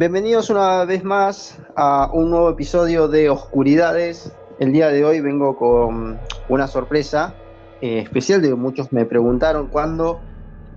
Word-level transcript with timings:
Bienvenidos 0.00 0.48
una 0.48 0.86
vez 0.86 1.04
más 1.04 1.58
a 1.76 2.08
un 2.14 2.30
nuevo 2.30 2.48
episodio 2.48 3.06
de 3.06 3.28
Oscuridades. 3.28 4.34
El 4.58 4.72
día 4.72 4.88
de 4.88 5.04
hoy 5.04 5.20
vengo 5.20 5.58
con 5.58 6.18
una 6.48 6.68
sorpresa 6.68 7.34
eh, 7.82 7.98
especial 7.98 8.40
de 8.40 8.54
muchos 8.54 8.94
me 8.94 9.04
preguntaron 9.04 9.66
cuándo 9.66 10.18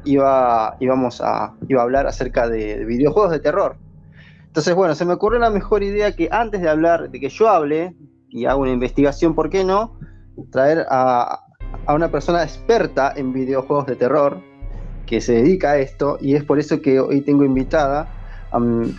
iba, 0.03 0.75
íbamos 0.81 1.21
a, 1.21 1.55
iba 1.69 1.79
a 1.79 1.83
hablar 1.85 2.05
acerca 2.05 2.49
de, 2.49 2.83
videojuegos 2.83 3.31
de 3.31 3.39
terror. 3.39 3.77
Entonces, 4.45 4.75
bueno, 4.75 4.93
se 4.93 5.05
me 5.05 5.13
ocurrió 5.13 5.39
la 5.39 5.51
mejor 5.51 5.83
idea 5.83 6.13
que 6.13 6.27
antes 6.29 6.59
de 6.59 6.67
hablar, 6.67 7.09
de 7.09 7.21
que 7.21 7.29
yo 7.29 7.47
hable 7.47 7.95
y 8.27 8.43
haga 8.43 8.57
una 8.57 8.71
investigación, 8.71 9.35
¿por 9.35 9.49
qué 9.49 9.63
no? 9.63 9.97
Traer 10.51 10.85
a, 10.89 11.45
a 11.85 11.93
una 11.93 12.11
persona 12.11 12.43
experta 12.43 13.13
en 13.15 13.31
videojuegos 13.31 13.85
de 13.85 13.95
terror 13.95 14.41
que 15.05 15.21
se 15.21 15.35
dedica 15.35 15.71
a 15.71 15.77
esto 15.77 16.17
y 16.19 16.35
es 16.35 16.43
por 16.43 16.59
eso 16.59 16.81
que 16.81 16.99
hoy 16.99 17.21
tengo 17.21 17.45
invitada 17.45 18.19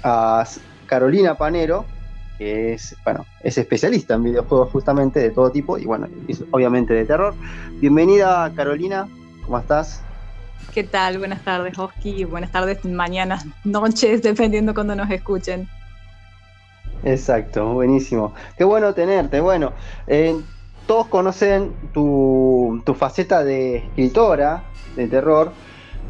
a 0.02 0.44
Carolina 0.86 1.36
Panero, 1.36 1.84
que 2.38 2.74
es, 2.74 2.96
bueno, 3.04 3.24
es 3.42 3.56
especialista 3.58 4.14
en 4.14 4.24
videojuegos 4.24 4.70
justamente 4.70 5.20
de 5.20 5.30
todo 5.30 5.50
tipo 5.50 5.78
y 5.78 5.84
bueno, 5.84 6.08
obviamente 6.50 6.94
de 6.94 7.04
terror. 7.04 7.34
Bienvenida 7.80 8.52
Carolina, 8.54 9.08
¿cómo 9.44 9.58
estás? 9.58 10.02
¿Qué 10.72 10.82
tal? 10.82 11.18
Buenas 11.18 11.42
tardes, 11.44 11.78
Oski. 11.78 12.24
Buenas 12.24 12.50
tardes, 12.50 12.84
mañanas, 12.84 13.46
noches, 13.64 14.22
dependiendo 14.24 14.74
cuando 14.74 14.96
nos 14.96 15.10
escuchen. 15.10 15.68
Exacto, 17.04 17.74
buenísimo. 17.74 18.34
Qué 18.56 18.64
bueno 18.64 18.94
tenerte. 18.94 19.40
Bueno, 19.40 19.72
eh, 20.06 20.40
todos 20.86 21.06
conocen 21.08 21.72
tu, 21.92 22.82
faceta 22.96 23.44
de 23.44 23.76
escritora 23.76 24.64
de 24.96 25.06
terror. 25.06 25.52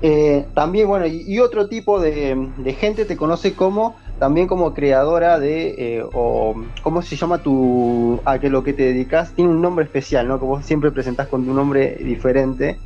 Eh, 0.07 0.45
también, 0.53 0.87
bueno, 0.87 1.07
y, 1.07 1.39
otro 1.39 1.67
tipo 1.67 1.99
de, 1.99 2.37
gente 2.79 3.07
te 3.07 3.17
conoce 3.17 3.55
como 3.55 3.97
también 4.19 4.47
como 4.47 4.75
creadora 4.75 5.39
de, 5.39 5.75
eh, 5.79 6.05
o 6.13 6.55
cómo 6.83 7.01
se 7.01 7.17
llama 7.17 7.39
tu, 7.39 8.21
a 8.27 8.39
que 8.39 8.51
lo 8.51 8.63
que 8.63 8.75
te 8.75 8.83
dedicas, 8.83 9.33
tiene 9.33 9.51
un 9.51 9.63
nombre 9.63 9.87
especial, 9.87 10.29
¿no? 10.29 10.39
Que 10.39 10.45
vos 10.45 10.67
siempre 10.67 10.91
presentás 10.91 11.29
con 11.29 11.49
un 11.49 11.57
nombre 11.57 11.97
diferente. 11.97 12.79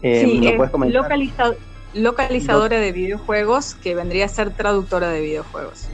Eh, 0.00 0.22
sí, 0.24 0.40
localizadora 1.92 2.80
de 2.80 2.92
videojuegos, 2.92 3.74
que 3.74 3.94
vendría 3.94 4.24
a 4.24 4.28
ser 4.28 4.50
traductora 4.50 5.10
de 5.10 5.20
videojuegos. 5.20 5.86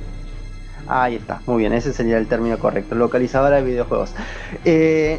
Ahí 0.87 1.17
está, 1.17 1.43
muy 1.47 1.59
bien, 1.59 1.73
ese 1.73 1.93
sería 1.93 2.17
el 2.17 2.29
término 2.29 2.61
correcto, 2.61 2.95
localizadora 2.95 3.57
de 3.57 3.63
videojuegos. 3.63 4.13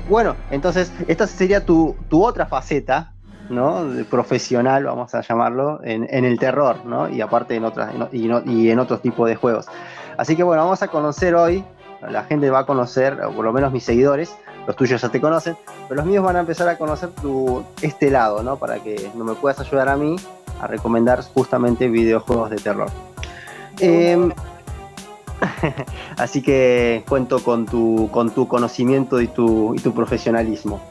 Bueno, 0.08 0.38
entonces, 0.50 0.94
esta 1.10 1.28
sería 1.28 1.66
tu, 1.66 1.94
otra 2.10 2.46
faceta, 2.46 3.15
¿no? 3.50 3.86
profesional, 4.10 4.86
vamos 4.86 5.14
a 5.16 5.22
llamarlo, 5.22 5.80
en, 5.84 6.26
el 6.26 6.40
terror, 6.40 6.86
¿no? 6.86 7.10
Y 7.10 7.22
aparte 7.22 7.56
en 7.56 7.66
otras, 7.66 7.94
y, 8.12 8.30
y 8.46 8.70
en 8.70 8.80
otros 8.80 9.02
tipos 9.02 9.28
de 9.28 9.36
juegos. 9.36 9.68
Así 10.18 10.36
que 10.36 10.44
bueno, 10.44 10.64
vamos 10.64 10.82
a 10.82 10.88
conocer 10.88 11.36
hoy, 11.36 11.64
la 12.02 12.24
gente 12.24 12.50
va 12.50 12.60
a 12.60 12.66
conocer, 12.66 13.22
o 13.24 13.32
por 13.32 13.46
lo 13.46 13.54
menos 13.54 13.72
mis 13.72 13.84
seguidores, 13.84 14.36
los 14.68 14.76
tuyos 14.76 15.02
ya 15.02 15.10
te 15.10 15.22
conocen, 15.22 15.58
pero 15.88 15.98
los 16.02 16.06
míos 16.06 16.24
van 16.24 16.38
a 16.38 16.40
empezar 16.40 16.68
a 16.68 16.78
conocer 16.78 17.10
tu, 17.10 17.64
este 17.82 18.10
lado, 18.10 18.42
¿no? 18.44 18.58
Para 18.58 18.80
que 18.80 19.12
no 19.16 19.24
me 19.24 19.36
puedas 19.36 19.60
ayudar 19.60 19.90
a 19.90 19.98
mí 19.98 20.16
a 20.60 20.68
recomendar 20.68 21.22
justamente 21.34 21.88
videojuegos 21.88 22.50
de 22.50 22.58
terror. 22.58 22.90
Así 26.18 26.42
que 26.42 27.04
cuento 27.08 27.44
con 27.44 27.66
tu, 27.66 28.10
con 28.12 28.32
tu 28.32 28.48
conocimiento 28.48 29.22
y 29.22 29.28
tu, 29.28 29.76
y 29.76 29.80
tu 29.80 29.94
profesionalismo 29.94 30.82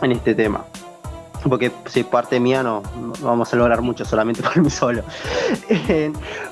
en 0.00 0.12
este 0.12 0.34
tema. 0.34 0.64
Porque 1.48 1.72
si 1.86 2.04
parte 2.04 2.40
mía 2.40 2.62
no, 2.62 2.82
vamos 3.20 3.52
a 3.52 3.56
lograr 3.56 3.82
mucho 3.82 4.04
solamente 4.04 4.42
por 4.42 4.56
mí 4.58 4.70
solo. 4.70 5.02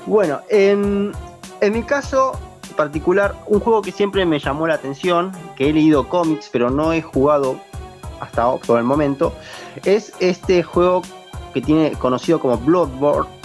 bueno, 0.05 0.41
en, 0.49 1.11
en 1.59 1.73
mi 1.73 1.83
caso 1.83 2.37
particular, 2.75 3.35
un 3.47 3.59
juego 3.59 3.81
que 3.81 3.91
siempre 3.91 4.25
me 4.25 4.39
llamó 4.39 4.67
la 4.67 4.75
atención, 4.75 5.31
que 5.55 5.69
he 5.69 5.73
leído 5.73 6.07
cómics 6.07 6.49
pero 6.51 6.69
no 6.69 6.93
he 6.93 7.01
jugado 7.01 7.57
hasta 8.19 8.55
por 8.57 8.77
el 8.77 8.85
momento, 8.85 9.33
es 9.83 10.13
este 10.19 10.63
juego 10.63 11.01
que 11.53 11.61
tiene 11.61 11.91
conocido 11.93 12.39
como 12.39 12.57
Bloodborne 12.57 13.41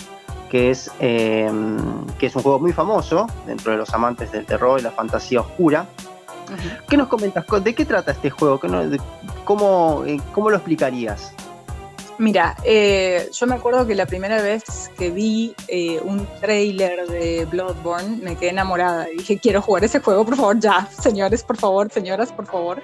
que 0.50 0.70
es, 0.70 0.90
em, 1.00 2.06
que 2.18 2.26
es 2.26 2.36
un 2.36 2.42
juego 2.42 2.58
muy 2.58 2.72
famoso 2.72 3.26
dentro 3.46 3.72
de 3.72 3.78
los 3.78 3.92
amantes 3.92 4.30
del 4.32 4.46
terror 4.46 4.78
y 4.78 4.82
la 4.82 4.90
fantasía 4.90 5.40
oscura. 5.40 5.86
¿Qué 6.88 6.96
nos 6.96 7.08
comentas? 7.08 7.44
¿De 7.62 7.74
qué 7.74 7.84
trata 7.84 8.12
este 8.12 8.30
juego? 8.30 8.60
¿Cómo, 9.44 10.04
eh, 10.06 10.20
¿Cómo 10.32 10.50
lo 10.50 10.56
explicarías? 10.56 11.32
Mira, 12.18 12.56
eh, 12.64 13.28
yo 13.30 13.46
me 13.46 13.56
acuerdo 13.56 13.86
que 13.86 13.94
la 13.94 14.06
primera 14.06 14.40
vez 14.40 14.90
que 14.96 15.10
vi 15.10 15.54
eh, 15.68 16.00
un 16.02 16.26
trailer 16.40 17.06
de 17.08 17.44
Bloodborne 17.44 18.16
me 18.22 18.36
quedé 18.36 18.50
enamorada 18.50 19.06
y 19.10 19.18
dije, 19.18 19.38
quiero 19.38 19.60
jugar 19.60 19.84
ese 19.84 20.00
juego, 20.00 20.24
por 20.24 20.36
favor, 20.36 20.58
ya, 20.58 20.88
señores, 20.90 21.42
por 21.42 21.58
favor, 21.58 21.92
señoras, 21.92 22.32
por 22.32 22.46
favor. 22.46 22.82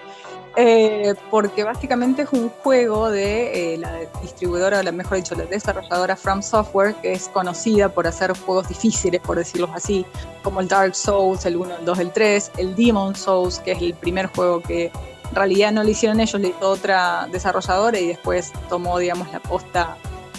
Eh, 0.56 1.14
porque 1.30 1.64
básicamente 1.64 2.22
es 2.22 2.32
un 2.32 2.50
juego 2.50 3.10
de 3.10 3.76
la 3.78 4.00
distribuidora, 4.20 4.80
o 4.80 4.92
mejor 4.92 5.16
dicho, 5.16 5.34
la 5.34 5.44
desarrolladora 5.44 6.14
From 6.14 6.42
Software, 6.42 6.94
que 6.96 7.12
es 7.12 7.28
conocida 7.28 7.88
por 7.88 8.06
hacer 8.06 8.36
juegos 8.36 8.68
difíciles, 8.68 9.20
por 9.22 9.38
decirlo 9.38 9.70
así, 9.74 10.04
como 10.42 10.60
el 10.60 10.68
Dark 10.68 10.94
Souls, 10.94 11.46
el 11.46 11.56
1, 11.56 11.76
el 11.78 11.84
2, 11.86 11.98
el 11.98 12.12
3, 12.12 12.50
el 12.58 12.76
Demon 12.76 13.16
Souls, 13.16 13.60
que 13.60 13.72
es 13.72 13.80
el 13.80 13.94
primer 13.94 14.26
juego 14.26 14.60
que 14.60 14.92
en 15.32 15.34
realidad 15.34 15.72
no 15.72 15.82
lo 15.82 15.88
hicieron 15.88 16.20
ellos, 16.20 16.38
lo 16.38 16.48
hizo 16.48 16.68
otra 16.68 17.26
desarrolladora 17.32 17.98
y 17.98 18.08
después 18.08 18.52
tomó, 18.68 18.98
digamos, 18.98 19.32
la 19.32 19.40
posta 19.40 19.96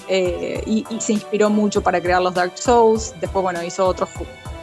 eh, 0.07 0.61
y, 0.67 0.85
se 0.99 1.13
inspiró 1.13 1.49
mucho 1.49 1.81
para 1.81 1.99
crear 1.99 2.21
los 2.21 2.35
Dark 2.35 2.55
Souls. 2.55 3.15
Después, 3.19 3.41
bueno, 3.41 3.63
hizo 3.63 3.87
otros 3.87 4.09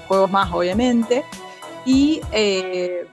juegos 0.06 0.30
más, 0.30 0.52
obviamente. 0.52 1.24
Y 1.84 2.20
eh, 2.30 3.08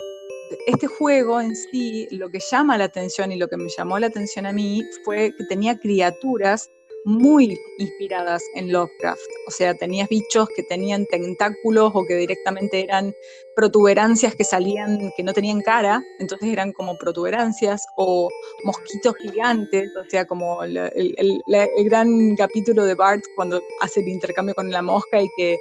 este 0.65 0.87
juego 0.87 1.41
en 1.41 1.55
sí, 1.55 2.07
lo 2.11 2.29
que 2.29 2.39
llama 2.39 2.77
la 2.77 2.85
atención 2.85 3.31
y 3.31 3.37
lo 3.37 3.47
que 3.47 3.57
me 3.57 3.69
llamó 3.69 3.99
la 3.99 4.07
atención 4.07 4.45
a 4.45 4.51
mí 4.51 4.83
fue 5.03 5.33
que 5.37 5.45
tenía 5.45 5.77
criaturas 5.77 6.69
muy 7.07 7.57
inspiradas 7.77 8.43
en 8.53 8.71
Lovecraft. 8.73 9.21
O 9.47 9.51
sea, 9.51 9.73
tenías 9.75 10.09
bichos 10.09 10.49
que 10.53 10.63
tenían 10.63 11.05
tentáculos 11.05 11.91
o 11.93 12.05
que 12.05 12.15
directamente 12.15 12.83
eran 12.83 13.13
protuberancias 13.55 14.35
que 14.35 14.43
salían, 14.43 15.13
que 15.15 15.23
no 15.23 15.31
tenían 15.31 15.61
cara, 15.61 16.03
entonces 16.19 16.49
eran 16.49 16.73
como 16.73 16.97
protuberancias, 16.97 17.85
o 17.95 18.27
mosquitos 18.65 19.15
gigantes, 19.21 19.89
o 19.95 20.03
sea, 20.09 20.25
como 20.25 20.61
el, 20.63 21.41
gran 21.85 22.35
capítulo 22.35 22.83
de 22.83 22.95
Bart 22.95 23.23
cuando 23.37 23.61
hace 23.79 24.01
el 24.01 24.09
intercambio 24.09 24.53
con 24.53 24.69
la 24.69 24.81
mosca 24.81 25.21
y 25.21 25.29
que 25.37 25.57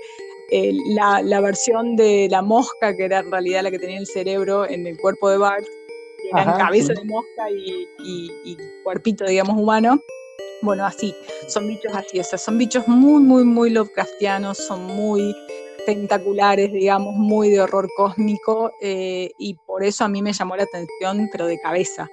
eh, 0.50 0.72
la, 0.94 1.40
versión 1.40 1.96
de 1.96 2.28
la 2.30 2.42
mosca, 2.42 2.96
que 2.96 3.04
era 3.04 3.20
en 3.20 3.30
realidad 3.30 3.62
la 3.62 3.70
que 3.70 3.78
tenía 3.78 3.98
el 3.98 4.06
cerebro 4.06 4.68
en 4.68 4.86
el 4.86 4.96
cuerpo 4.98 5.30
de 5.30 5.38
Bart, 5.38 5.66
eran 6.32 6.58
cabeza 6.58 6.92
de 6.92 7.04
mosca 7.04 7.50
y, 7.50 7.86
y 8.44 8.56
cuerpito, 8.82 9.24
digamos, 9.24 9.56
humano 9.56 10.00
bueno, 10.62 10.84
así, 10.86 11.14
son 11.48 11.68
bichos 11.68 11.94
así, 11.94 12.18
o 12.18 12.24
sea, 12.24 12.38
son 12.38 12.58
bichos 12.58 12.88
muy, 12.88 13.22
muy, 13.22 13.44
muy 13.44 13.70
Lovecraftianos, 13.70 14.58
son 14.58 14.84
muy 14.84 15.34
tentaculares, 15.84 16.72
digamos, 16.72 17.14
muy 17.14 17.50
de 17.50 17.60
horror 17.60 17.88
cósmico, 17.96 18.72
eh, 18.80 19.30
y 19.38 19.54
por 19.54 19.84
eso 19.84 20.04
a 20.04 20.08
mí 20.08 20.22
me 20.22 20.32
llamó 20.32 20.56
la 20.56 20.64
atención, 20.64 21.28
pero 21.30 21.46
de 21.46 21.60
cabeza. 21.60 22.08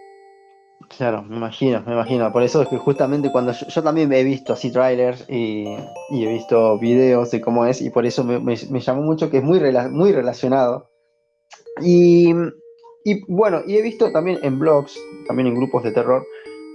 Claro, 0.98 1.24
me 1.24 1.38
imagino, 1.38 1.82
me 1.86 1.94
imagino. 1.94 2.32
Por 2.32 2.44
eso 2.44 2.62
es 2.62 2.68
que 2.68 2.78
justamente 2.78 3.32
cuando 3.32 3.52
yo, 3.52 3.84
también 3.84 4.12
he 4.14 4.24
visto 4.24 4.54
así 4.54 4.72
trailers 4.72 5.26
y, 5.30 5.66
he 6.12 6.28
visto 6.28 6.78
videos 6.78 7.32
de 7.32 7.42
cómo 7.42 7.66
es, 7.66 7.82
y 7.82 7.90
por 7.90 8.06
eso 8.06 8.24
me, 8.24 8.56
llamó 8.56 9.02
mucho 9.02 9.30
que 9.30 9.38
es 9.38 9.44
muy, 9.44 9.60
muy 9.92 10.12
relacionado. 10.12 10.90
Y, 11.82 12.34
bueno, 13.28 13.62
y 13.66 13.78
he 13.78 13.82
visto 13.82 14.12
también 14.12 14.40
en 14.44 14.60
blogs, 14.60 14.98
también 15.28 15.48
en 15.48 15.56
grupos 15.56 15.84
de 15.84 15.92
terror, 15.92 16.26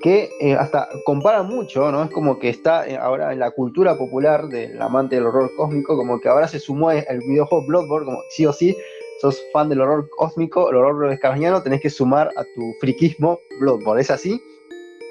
que 0.03 0.31
eh, 0.41 0.55
hasta 0.55 0.89
compara 1.05 1.43
mucho, 1.43 1.91
¿no? 1.91 2.05
Es 2.05 2.11
como 2.11 2.39
que 2.39 2.49
está 2.49 2.89
eh, 2.89 2.97
ahora 2.97 3.33
en 3.33 3.41
la 3.41 3.51
cultura 3.51 3.97
popular 3.99 4.47
del 4.49 4.81
amante 4.81 5.17
del 5.17 5.27
horror 5.27 5.51
cósmico, 5.57 5.97
como 5.97 6.21
que 6.21 6.29
ahora 6.29 6.47
se 6.47 6.61
sumó 6.61 6.91
el 6.93 7.21
videojuego 7.27 7.67
Bloodborne, 7.67 8.07
como 8.07 8.19
sí 8.31 8.47
o 8.47 8.53
sí, 8.53 8.77
sos 9.21 9.41
fan 9.53 9.69
del 9.69 9.81
horror 9.81 10.09
cósmico, 10.17 10.71
el 10.71 10.77
horror 10.77 11.13
escarniano, 11.13 11.63
tenés 11.63 11.81
que 11.81 11.91
sumar 11.91 12.31
a 12.37 12.45
tu 12.55 12.73
friquismo 12.81 13.39
Bloodborne, 13.61 14.03
¿es 14.03 14.11
así? 14.11 14.41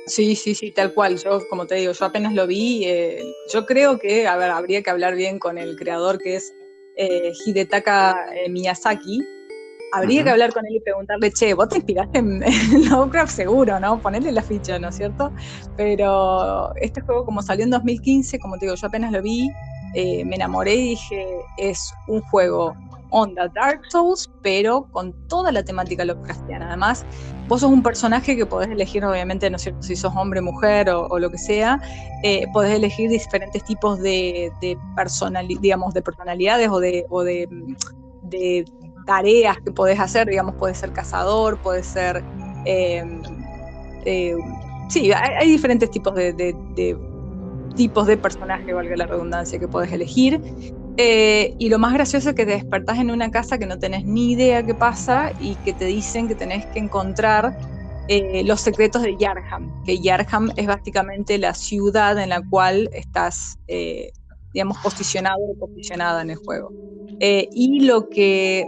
Sí, 0.05 0.35
sí, 0.35 0.55
sí, 0.55 0.71
tal 0.71 0.93
cual. 0.93 1.17
Yo, 1.17 1.41
como 1.49 1.67
te 1.67 1.75
digo, 1.75 1.91
yo 1.91 2.05
apenas 2.05 2.33
lo 2.33 2.47
vi. 2.47 2.85
Eh, 2.85 3.21
yo 3.51 3.65
creo 3.65 3.99
que, 3.99 4.25
a 4.25 4.37
ver, 4.37 4.51
habría 4.51 4.81
que 4.81 4.89
hablar 4.89 5.15
bien 5.15 5.37
con 5.37 5.57
el 5.57 5.75
creador 5.75 6.17
que 6.17 6.37
es 6.37 6.53
Hidetaka 7.45 8.15
Miyazaki, 8.49 9.21
Habría 9.91 10.23
que 10.23 10.29
hablar 10.29 10.53
con 10.53 10.65
él 10.65 10.75
y 10.75 10.79
preguntarle, 10.79 11.31
che, 11.31 11.53
vos 11.53 11.69
te 11.69 11.77
inspiraste 11.77 12.19
en, 12.19 12.41
Lovecraft 12.89 13.33
seguro, 13.33 13.79
¿no? 13.79 14.01
Ponerle 14.01 14.31
la 14.31 14.41
ficha, 14.41 14.77
¿no 14.79 14.89
es 14.89 14.95
cierto? 14.95 15.31
Pero 15.77 16.75
este 16.75 17.01
juego, 17.01 17.25
como 17.25 17.41
salió 17.41 17.63
en 17.63 17.71
2015, 17.71 18.39
como 18.39 18.57
te 18.57 18.65
digo, 18.65 18.75
yo 18.75 18.87
apenas 18.87 19.11
lo 19.11 19.21
vi, 19.21 19.49
eh, 19.93 20.25
me 20.25 20.35
enamoré 20.35 20.75
y 20.75 20.89
dije, 20.89 21.25
es 21.57 21.93
un 22.07 22.21
juego 22.21 22.75
onda 23.09 23.47
Dark 23.49 23.81
Souls, 23.89 24.29
pero 24.41 24.87
con 24.91 25.13
toda 25.27 25.51
la 25.51 25.63
temática 25.63 26.05
Lovecraftiana. 26.05 26.67
Además, 26.67 27.05
vos 27.47 27.61
sos 27.61 27.71
un 27.71 27.83
personaje 27.83 28.35
que 28.35 28.45
podés 28.45 28.69
elegir, 28.69 29.05
obviamente, 29.05 29.49
¿no 29.49 29.55
es 29.57 29.63
cierto? 29.63 29.81
Si 29.81 29.95
sos 29.95 30.13
hombre, 30.15 30.41
mujer 30.41 30.89
o, 30.89 31.19
lo 31.19 31.29
que 31.29 31.37
sea, 31.37 31.79
eh, 32.23 32.45
podés 32.53 32.75
elegir 32.75 33.09
diferentes 33.09 33.63
tipos 33.63 33.99
de, 33.99 34.51
de 34.61 34.77
digamos, 35.59 35.93
de 35.93 36.01
personalidades 36.01 36.69
o 36.69 36.79
de, 36.79 38.65
tareas 39.05 39.57
que 39.61 39.71
podés 39.71 39.99
hacer, 39.99 40.27
digamos, 40.27 40.55
podés 40.55 40.77
ser 40.77 40.91
cazador, 40.91 41.57
podés 41.59 41.85
ser... 41.85 42.23
Eh, 42.65 43.03
eh, 44.05 44.35
sí, 44.89 45.11
hay, 45.13 45.49
diferentes 45.49 45.89
tipos 45.89 46.13
de, 46.15 46.33
de 46.33 46.97
tipos 47.77 48.07
de 48.07 48.17
personaje, 48.17 48.73
valga 48.73 48.97
la 48.97 49.05
redundancia, 49.05 49.57
que 49.57 49.67
podés 49.67 49.91
elegir. 49.93 50.41
Eh, 50.99 51.53
y 51.59 51.69
lo 51.69 51.77
más 51.77 51.93
gracioso 51.93 52.29
es 52.29 52.35
que 52.35 52.45
te 52.45 52.53
despertás 52.53 52.97
en 52.97 53.11
una 53.11 53.29
casa 53.29 53.59
que 53.59 53.67
no 53.67 53.77
tenés 53.77 54.03
ni 54.03 54.31
idea 54.31 54.65
qué 54.65 54.73
pasa 54.73 55.31
y 55.39 55.55
que 55.57 55.73
te 55.73 55.85
dicen 55.85 56.27
que 56.27 56.33
tenés 56.33 56.65
que 56.65 56.79
encontrar 56.79 57.55
eh, 58.07 58.43
los 58.43 58.61
secretos 58.61 59.03
de 59.03 59.15
Yarham, 59.15 59.83
que 59.83 59.99
Yarham 59.99 60.51
es 60.55 60.65
básicamente 60.65 61.37
la 61.37 61.53
ciudad 61.53 62.17
en 62.17 62.29
la 62.29 62.41
cual 62.41 62.89
estás, 62.93 63.59
eh, 63.67 64.11
digamos, 64.53 64.77
posicionado 64.79 65.37
o 65.39 65.55
posicionada 65.67 66.23
en 66.23 66.31
el 66.31 66.37
juego. 66.37 66.71
y 67.19 67.81
lo 67.81 68.09
que 68.09 68.67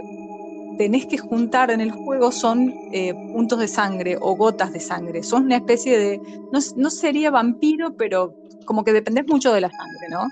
tenés 0.78 1.06
que 1.06 1.18
juntar 1.18 1.70
en 1.70 1.80
el 1.80 1.90
juego 1.90 2.30
son 2.30 2.72
puntos 3.32 3.58
de 3.58 3.68
sangre 3.68 4.16
o 4.20 4.36
gotas 4.36 4.72
de 4.72 4.80
sangre. 4.80 5.22
Son 5.24 5.44
una 5.44 5.56
especie 5.56 5.98
de, 5.98 6.20
no, 6.52 6.60
no 6.76 6.90
sería 6.90 7.30
vampiro, 7.30 7.94
pero 7.96 8.34
como 8.66 8.84
que 8.84 8.92
dependés 8.92 9.26
mucho 9.26 9.52
de 9.52 9.62
la 9.62 9.70
sangre, 9.70 10.08
¿no? 10.10 10.28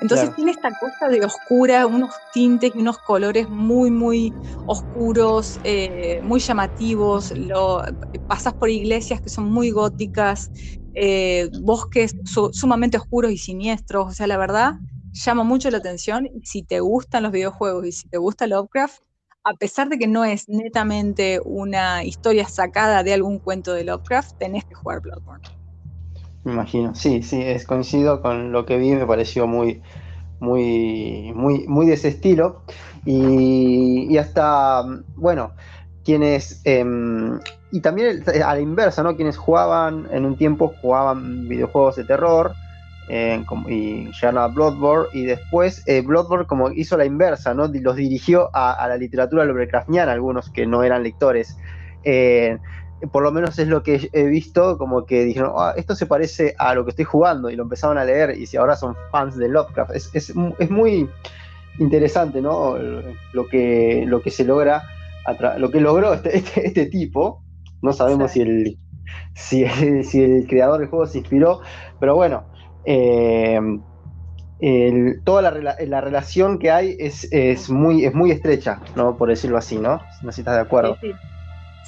Entonces 0.00 0.34
tiene 0.34 0.52
esta 0.52 0.70
cosa 0.78 1.08
de 1.08 1.24
oscura, 1.24 1.86
unos 1.86 2.14
tintes 2.32 2.72
y 2.74 2.78
unos 2.78 2.98
colores 2.98 3.48
muy, 3.48 3.90
muy 3.90 4.32
oscuros, 4.66 5.58
eh, 5.64 6.20
muy 6.22 6.40
llamativos. 6.40 7.32
Lo, 7.32 7.82
pasas 8.26 8.54
por 8.54 8.70
iglesias 8.70 9.20
que 9.20 9.30
son 9.30 9.50
muy 9.50 9.70
góticas, 9.70 10.50
eh, 10.94 11.50
bosques 11.60 12.14
sumamente 12.52 12.96
oscuros 12.96 13.32
y 13.32 13.38
siniestros. 13.38 14.06
O 14.08 14.12
sea, 14.12 14.26
la 14.26 14.36
verdad, 14.36 14.74
llama 15.12 15.42
mucho 15.42 15.70
la 15.70 15.78
atención. 15.78 16.26
Y 16.26 16.46
si 16.46 16.62
te 16.62 16.80
gustan 16.80 17.24
los 17.24 17.32
videojuegos 17.32 17.86
y 17.86 17.92
si 17.92 18.08
te 18.08 18.18
gusta 18.18 18.46
Lovecraft, 18.46 19.00
a 19.44 19.54
pesar 19.54 19.88
de 19.88 19.98
que 19.98 20.06
no 20.06 20.24
es 20.24 20.48
netamente 20.48 21.40
una 21.44 22.04
historia 22.04 22.46
sacada 22.48 23.02
de 23.02 23.14
algún 23.14 23.38
cuento 23.38 23.72
de 23.72 23.84
Lovecraft, 23.84 24.32
tenés 24.38 24.64
que 24.64 24.74
jugar 24.74 25.00
Bloodborne. 25.00 25.57
Me 26.48 26.54
imagino, 26.54 26.94
sí, 26.94 27.22
sí, 27.22 27.42
es 27.42 27.66
coincido 27.66 28.22
con 28.22 28.52
lo 28.52 28.64
que 28.64 28.78
vi, 28.78 28.92
me 28.94 29.04
pareció 29.04 29.46
muy, 29.46 29.82
muy, 30.40 31.30
muy, 31.34 31.68
muy 31.68 31.86
de 31.86 31.92
ese 31.92 32.08
estilo. 32.08 32.62
Y, 33.04 34.16
hasta, 34.16 34.82
bueno, 35.16 35.52
quienes, 36.06 36.62
em, 36.64 37.38
y 37.70 37.80
también 37.82 38.24
a 38.26 38.54
la 38.54 38.60
inversa, 38.60 39.02
¿no? 39.02 39.14
Quienes 39.14 39.36
jugaban 39.36 40.08
en 40.10 40.24
un 40.24 40.38
tiempo, 40.38 40.72
jugaban 40.80 41.46
videojuegos 41.50 41.96
de 41.96 42.04
terror, 42.04 42.52
eh, 43.10 43.44
y 43.68 44.06
llegaron 44.06 44.38
a 44.38 44.46
Bloodborne, 44.46 45.08
y 45.12 45.26
después 45.26 45.82
eh, 45.86 46.00
Bloodborne 46.00 46.46
como 46.46 46.70
hizo 46.70 46.96
la 46.96 47.04
inversa, 47.04 47.52
¿no? 47.52 47.66
Los 47.66 47.96
dirigió 47.96 48.48
a, 48.54 48.88
la 48.88 48.96
literatura 48.96 49.44
Lovecraftiana, 49.44 50.12
algunos 50.12 50.48
que 50.48 50.66
no 50.66 50.82
eran 50.82 51.02
lectores. 51.02 51.58
Eh, 52.04 52.56
por 53.06 53.22
lo 53.22 53.30
menos 53.30 53.58
es 53.58 53.68
lo 53.68 53.82
que 53.82 54.10
he 54.12 54.24
visto, 54.24 54.76
como 54.76 55.06
que 55.06 55.24
dijeron, 55.24 55.52
ah, 55.56 55.72
esto 55.76 55.94
se 55.94 56.06
parece 56.06 56.54
a 56.58 56.74
lo 56.74 56.84
que 56.84 56.90
estoy 56.90 57.04
jugando 57.04 57.48
y 57.48 57.56
lo 57.56 57.62
empezaron 57.62 57.96
a 57.96 58.04
leer 58.04 58.36
y 58.36 58.46
si 58.46 58.56
ahora 58.56 58.76
son 58.76 58.96
fans 59.12 59.36
de 59.36 59.48
Lovecraft. 59.48 59.92
Es, 60.14 60.34
muy 60.34 61.08
interesante, 61.78 62.42
¿no? 62.42 62.76
Lo 63.32 63.46
que, 63.46 64.04
lo 64.06 64.20
que 64.20 64.30
se 64.30 64.44
logra, 64.44 64.82
lo 65.58 65.70
que 65.70 65.80
logró 65.80 66.12
este, 66.14 66.36
este, 66.36 66.66
este 66.66 66.86
tipo. 66.86 67.42
No 67.80 67.92
sabemos 67.92 68.32
si, 68.32 68.40
el, 68.40 68.78
si, 69.34 69.62
el, 69.62 70.46
creador 70.48 70.80
del 70.80 70.88
juego 70.88 71.06
se 71.06 71.18
inspiró, 71.18 71.60
pero 72.00 72.16
bueno, 72.16 72.46
eh, 72.84 73.60
toda 75.22 75.42
la, 75.42 75.76
la, 75.78 76.00
relación 76.00 76.58
que 76.58 76.72
hay 76.72 76.96
es, 76.98 77.28
es, 77.30 77.70
muy, 77.70 78.04
es 78.04 78.12
muy 78.12 78.32
estrecha, 78.32 78.80
¿no? 78.96 79.16
Por 79.16 79.28
decirlo 79.28 79.56
así, 79.56 79.76
¿no? 79.76 80.00
No 80.22 80.32
sé 80.32 80.36
si 80.36 80.40
estás 80.40 80.56
de 80.56 80.62
acuerdo. 80.62 80.96
Sí, 81.00 81.12
Sí, 81.12 81.12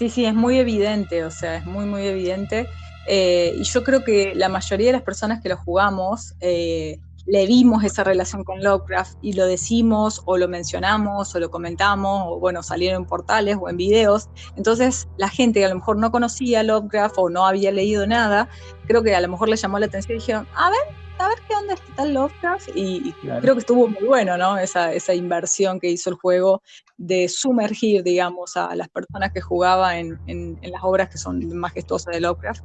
sí, 0.09 0.25
es 0.25 0.35
muy 0.35 0.59
evidente, 0.59 1.25
o 1.25 1.31
sea, 1.31 1.57
es 1.57 1.67
muy, 1.67 1.85
muy 1.85 2.07
evidente. 2.07 2.69
Eh, 3.07 3.55
y 3.59 3.65
yo 3.65 3.83
creo 3.83 4.05
que 4.05 4.35
la 4.35 4.49
mayoría 4.49 4.87
de 4.87 4.93
las 4.93 5.03
personas 5.03 5.43
que 5.43 5.49
lo 5.49 5.57
jugamos 5.57 6.35
eh, 6.41 7.01
le 7.27 7.47
vimos 7.47 7.85
esa 7.85 8.05
relación 8.05 8.45
con 8.45 8.63
Lovecraft 8.63 9.19
y 9.23 9.35
lo 9.35 9.47
decimos 9.47 10.23
o 10.25 10.37
lo 10.37 10.49
mencionamos 10.49 11.35
o 11.35 11.41
lo 11.41 11.51
comentamos 11.51 12.25
o 12.27 12.41
bueno, 12.41 12.63
salieron 12.63 13.03
en 13.03 13.09
portales 13.09 13.57
o 13.61 13.69
en 13.69 13.77
videos. 13.77 14.29
Entonces 14.57 15.09
la 15.17 15.29
gente 15.29 15.61
que 15.61 15.67
a 15.67 15.69
lo 15.69 15.77
mejor 15.77 15.97
no 15.97 16.11
conocía 16.11 16.63
Lovecraft 16.63 17.15
o 17.19 17.31
no 17.31 17.47
había 17.47 17.73
leído 17.73 18.07
nada, 18.07 18.49
creo 18.87 19.03
que 19.03 19.15
a 19.15 19.21
lo 19.21 19.29
mejor 19.29 19.49
le 19.49 19.57
llamó 19.57 19.79
la 19.79 19.87
atención 19.87 20.17
y 20.17 20.21
dijeron, 20.21 20.49
a 20.55 20.71
ver, 20.71 20.97
a 21.21 21.29
ver 21.29 21.39
qué 21.47 21.55
onda 21.55 21.75
está 21.75 22.05
Lovecraft 22.05 22.71
y, 22.75 23.13
creo 23.41 23.55
que 23.55 23.61
estuvo 23.61 23.89
muy 23.89 24.07
bueno, 24.07 24.37
¿no? 24.37 24.59
Esa, 24.59 24.93
esa 24.93 25.15
inversión 25.15 25.79
que 25.81 25.91
hizo 25.91 26.11
el 26.11 26.17
juego 26.17 26.63
de 26.97 27.29
sumergir, 27.29 28.03
digamos, 28.03 28.57
a 28.57 28.75
las 28.75 28.89
personas 28.89 29.33
que 29.33 29.41
jugaban 29.41 30.19
en, 30.27 30.59
en, 30.63 30.71
las 30.71 30.83
obras 30.83 31.09
que 31.09 31.19
son 31.19 31.55
majestuosas 31.57 32.15
de 32.15 32.21
Lovecraft. 32.21 32.65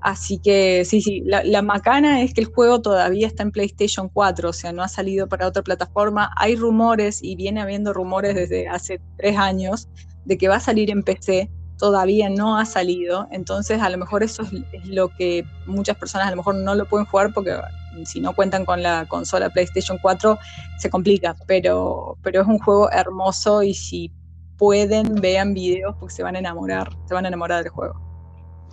Así 0.00 0.38
que 0.38 0.84
sí, 0.84 1.00
sí, 1.00 1.22
la, 1.24 1.62
macana 1.62 2.22
es 2.22 2.32
que 2.32 2.42
el 2.42 2.46
juego 2.46 2.80
todavía 2.80 3.26
está 3.26 3.42
en 3.42 3.50
PlayStation 3.50 4.08
4, 4.08 4.50
o 4.50 4.52
sea, 4.52 4.72
no 4.72 4.84
ha 4.84 4.88
salido 4.88 5.28
para 5.28 5.48
otra 5.48 5.62
plataforma. 5.62 6.30
Hay 6.36 6.54
rumores 6.54 7.20
y 7.22 7.34
viene 7.34 7.60
habiendo 7.60 7.92
rumores 7.92 8.36
desde 8.36 8.68
hace 8.68 9.00
tres 9.16 9.36
años 9.36 9.88
de 10.24 10.38
que 10.38 10.46
va 10.46 10.56
a 10.56 10.60
salir 10.60 10.90
en 10.90 11.02
PC, 11.02 11.50
todavía 11.78 12.28
no 12.28 12.56
ha 12.56 12.64
salido, 12.66 13.26
entonces 13.30 13.80
a 13.82 13.90
lo 13.90 13.98
mejor 13.98 14.22
eso 14.22 14.44
es, 14.44 14.86
lo 14.86 15.08
que 15.08 15.44
muchas 15.66 15.96
personas 15.96 16.28
a 16.28 16.30
lo 16.30 16.36
mejor 16.36 16.54
no 16.54 16.74
lo 16.74 16.86
pueden 16.86 17.06
jugar 17.06 17.32
porque 17.32 17.56
si 18.04 18.20
no 18.20 18.34
cuentan 18.34 18.64
con 18.64 18.82
la 18.82 19.06
consola 19.06 19.50
PlayStation 19.50 19.98
4 20.00 20.38
se 20.78 20.90
complica, 20.90 21.36
pero, 21.46 22.18
pero 22.22 22.42
es 22.42 22.46
un 22.46 22.58
juego 22.58 22.90
hermoso 22.90 23.62
y 23.62 23.74
si 23.74 24.12
pueden 24.58 25.14
vean 25.16 25.54
videos 25.54 25.96
porque 25.98 26.14
se 26.14 26.22
van 26.22 26.36
a 26.36 26.38
enamorar, 26.38 26.90
se 27.06 27.14
van 27.14 27.24
a 27.24 27.28
enamorar 27.28 27.62
del 27.62 27.72
juego. 27.72 28.06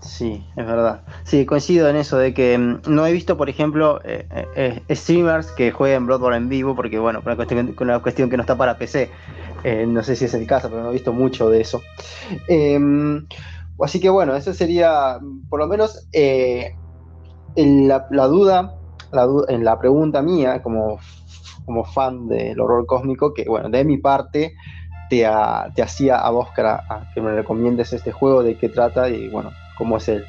Sí, 0.04 0.46
es 0.58 0.66
verdad. 0.66 1.04
Sí, 1.24 1.46
coincido 1.46 1.88
en 1.88 1.96
eso 1.96 2.18
de 2.18 2.34
que 2.34 2.58
mm, 2.58 2.82
no 2.88 3.08
he 3.08 3.14
visto, 3.14 3.38
por 3.38 3.50
ejemplo, 3.50 4.02
eh, 4.04 4.28
eh, 4.56 4.82
eh, 4.88 4.96
streamers 4.96 5.52
que 5.52 5.72
jueguen 5.72 6.06
Bloodborne 6.06 6.38
en 6.38 6.50
vivo, 6.50 6.76
porque 6.76 7.00
bueno, 7.00 7.24
cuestión, 7.24 7.76
una 7.80 8.00
cuestión 8.02 8.30
que 8.30 8.38
no 8.38 8.44
está 8.44 8.58
para 8.58 8.78
PC. 8.78 9.10
no 9.88 10.04
sé 10.04 10.16
si 10.16 10.26
es 10.26 10.34
el 10.34 10.46
caso, 10.46 10.70
pero 10.70 10.84
no 10.84 10.90
he 10.90 10.94
visto 10.94 11.14
mucho 11.14 11.50
de 11.50 11.62
eso. 11.62 11.82
Em, 12.48 13.26
así 13.82 14.00
que 14.00 14.10
bueno, 14.10 14.36
eso 14.36 14.54
sería, 14.54 15.20
por 15.50 15.60
lo 15.60 15.68
menos, 15.68 16.08
la, 17.56 18.28
duda, 18.28 18.76
en 19.48 19.64
la 19.64 19.80
pregunta 19.80 20.22
mía, 20.22 20.62
como, 20.62 21.00
como 21.66 21.84
fan 21.86 22.28
del 22.28 22.60
horror 22.60 22.86
cósmico, 22.86 23.34
que 23.34 23.46
bueno, 23.46 23.70
de 23.70 23.84
mi 23.84 23.98
parte, 23.98 24.54
te, 25.10 25.26
te 25.76 25.82
hacía 25.82 26.18
a 26.18 26.30
vos 26.32 26.50
que 27.14 27.22
me 27.22 27.34
recomiendes 27.34 27.94
este 27.94 28.12
juego, 28.12 28.44
de 28.44 28.58
qué 28.58 28.70
trata 28.70 29.10
y 29.10 29.30
bueno, 29.30 29.52
cómo 29.78 29.98
es 29.98 30.10
el, 30.10 30.26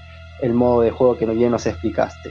modo 0.53 0.83
de 0.83 0.91
juego 0.91 1.17
que 1.17 1.27
bien 1.27 1.51
nos 1.51 1.67
explicaste. 1.67 2.31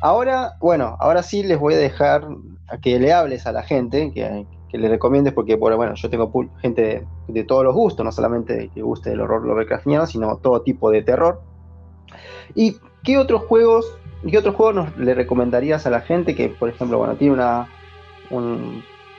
Ahora, 0.00 0.56
bueno, 0.60 0.96
ahora 1.00 1.22
sí 1.22 1.42
les 1.42 1.58
voy 1.58 1.74
a 1.74 1.78
dejar 1.78 2.26
a 2.68 2.78
que 2.78 2.98
le 2.98 3.12
hables 3.12 3.46
a 3.46 3.52
la 3.52 3.62
gente, 3.62 4.12
que, 4.12 4.46
le 4.76 4.88
recomiendes, 4.90 5.32
porque 5.32 5.56
bueno, 5.56 5.94
yo 5.94 6.10
tengo 6.10 6.30
gente 6.60 7.06
de, 7.28 7.44
todos 7.44 7.64
los 7.64 7.74
gustos, 7.74 8.04
no 8.04 8.12
solamente 8.12 8.70
que 8.74 8.82
guste 8.82 9.12
el 9.12 9.22
horror 9.22 9.46
Lovecraftiano, 9.46 10.06
sino 10.06 10.36
todo 10.36 10.60
tipo 10.60 10.90
de 10.90 11.02
terror. 11.02 11.40
¿Y 12.54 12.76
qué 13.02 13.16
otros 13.16 13.44
juegos, 13.44 13.86
qué 14.28 14.38
otros 14.38 14.54
juegos 14.54 14.96
le 14.98 15.14
recomendarías 15.14 15.86
a 15.86 15.90
la 15.90 16.00
gente 16.00 16.34
que, 16.34 16.48
por 16.48 16.68
ejemplo, 16.68 16.98
bueno, 16.98 17.16
tiene 17.16 17.34
una 17.34 17.68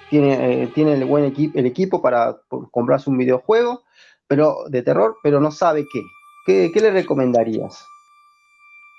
tiene, 0.09 0.63
eh, 0.63 0.67
tiene 0.73 0.93
el 0.93 1.05
buen 1.05 1.25
equipo 1.25 1.57
el 1.57 1.65
equipo 1.65 2.01
para 2.01 2.37
comprarse 2.71 3.09
un 3.09 3.17
videojuego, 3.17 3.83
pero 4.27 4.65
de 4.69 4.81
terror, 4.81 5.17
pero 5.23 5.39
no 5.39 5.51
sabe 5.51 5.85
qué? 5.91 6.01
¿Qué, 6.45 6.79
le 6.79 6.91
recomendarías? 6.91 7.85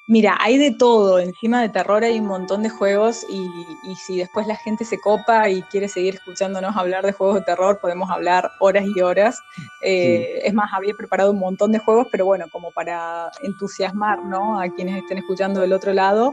Mira, 0.09 0.39
hay 0.41 0.57
de 0.57 0.71
todo. 0.71 1.19
Encima 1.19 1.61
de 1.61 1.69
terror 1.69 2.03
hay 2.03 2.19
un 2.19 2.27
montón 2.27 2.63
de 2.63 2.71
juegos 2.71 3.27
y, 3.29 3.95
si 3.95 4.17
después 4.17 4.47
la 4.47 4.57
gente 4.57 4.87
se 4.87 4.99
copa 4.99 5.51
y 5.51 5.61
quiere 5.65 5.87
seguir 5.87 6.15
escuchándonos 6.15 6.75
hablar 6.79 7.05
de 7.05 7.13
juegos 7.13 7.37
de 7.37 7.43
terror, 7.43 7.79
podemos 7.79 8.11
hablar 8.11 8.51
horas 8.59 8.87
y 8.87 9.03
horas. 9.03 9.39
Eh, 9.83 10.41
es 10.45 10.55
más, 10.55 10.71
había 10.73 10.95
preparado 10.95 11.31
un 11.33 11.39
montón 11.39 11.73
de 11.73 11.79
juegos, 11.79 12.07
pero 12.11 12.25
bueno, 12.25 12.47
como 12.51 12.71
para 12.71 13.31
entusiasmar 13.43 14.25
¿no? 14.25 14.59
a 14.59 14.71
quienes 14.71 14.97
estén 14.97 15.19
escuchando 15.19 15.61
del 15.61 15.75
otro 15.75 15.93
lado, 15.93 16.33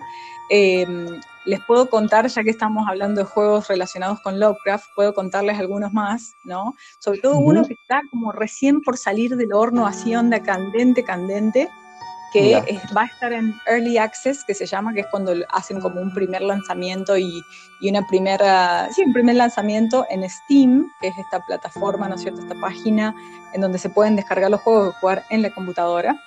em, 0.49 1.19
les 1.43 1.59
puedo 1.65 1.89
contar, 1.89 2.27
ya 2.27 2.43
que 2.43 2.51
estamos 2.51 2.87
hablando 2.87 3.21
de 3.21 3.27
juegos 3.27 3.67
relacionados 3.67 4.21
con 4.21 4.39
Lovecraft, 4.39 4.85
puedo 4.95 5.13
contarles 5.13 5.59
algunos 5.59 5.91
más, 5.91 6.33
¿no? 6.45 6.75
Sobre 6.99 7.19
todo 7.19 7.37
uno 7.39 7.65
que 7.65 7.73
está 7.73 8.01
como 8.09 8.31
recién 8.31 8.81
por 8.81 8.97
salir 8.97 9.35
del 9.35 9.53
horno, 9.53 9.85
así 9.85 10.15
onda 10.15 10.41
candente, 10.41 11.03
candente, 11.03 11.69
que 12.35 12.81
va 12.95 13.03
a 13.03 13.05
estar 13.05 13.31
en 13.31 13.55
Early 13.65 13.97
Access, 13.97 14.43
que 14.43 14.53
se 14.53 14.65
llama, 14.65 14.93
que 14.93 15.01
es 15.01 15.07
cuando 15.09 15.33
hacen 15.53 15.79
como 15.79 16.01
un 16.01 16.13
primer 16.13 16.41
lanzamiento 16.41 17.17
y, 17.17 17.41
y, 17.79 17.89
una 17.89 18.05
primera, 18.07 18.89
sí, 18.91 19.03
un 19.05 19.13
primer 19.13 19.35
lanzamiento 19.35 20.05
en 20.09 20.29
Steam, 20.29 20.91
que 20.99 21.07
es 21.07 21.17
esta 21.17 21.39
plataforma, 21.45 22.09
¿no 22.09 22.15
es 22.15 22.21
cierto?, 22.21 22.41
esta 22.41 22.55
página 22.55 23.15
en 23.53 23.61
donde 23.61 23.79
se 23.79 23.89
pueden 23.89 24.17
descargar 24.17 24.51
los 24.51 24.59
juegos 24.59 24.93
y 24.93 24.99
jugar 24.99 25.23
en 25.29 25.43
la 25.43 25.49
computadora. 25.49 26.21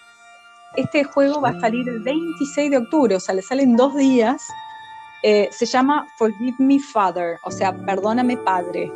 Este 0.76 1.04
juego 1.04 1.42
va 1.42 1.50
a 1.50 1.60
salir 1.60 1.86
el 1.86 2.00
26 2.00 2.70
de 2.70 2.78
octubre, 2.78 3.14
o 3.14 3.20
sea, 3.20 3.34
le 3.34 3.42
salen 3.42 3.76
dos 3.76 3.94
días. 3.94 4.42
Eh, 5.22 5.50
se 5.52 5.66
llama 5.66 6.06
Forgive 6.16 6.56
Me 6.58 6.78
Father, 6.78 7.38
o 7.42 7.50
sea, 7.50 7.74
perdóname 7.74 8.38
padre. 8.38 8.90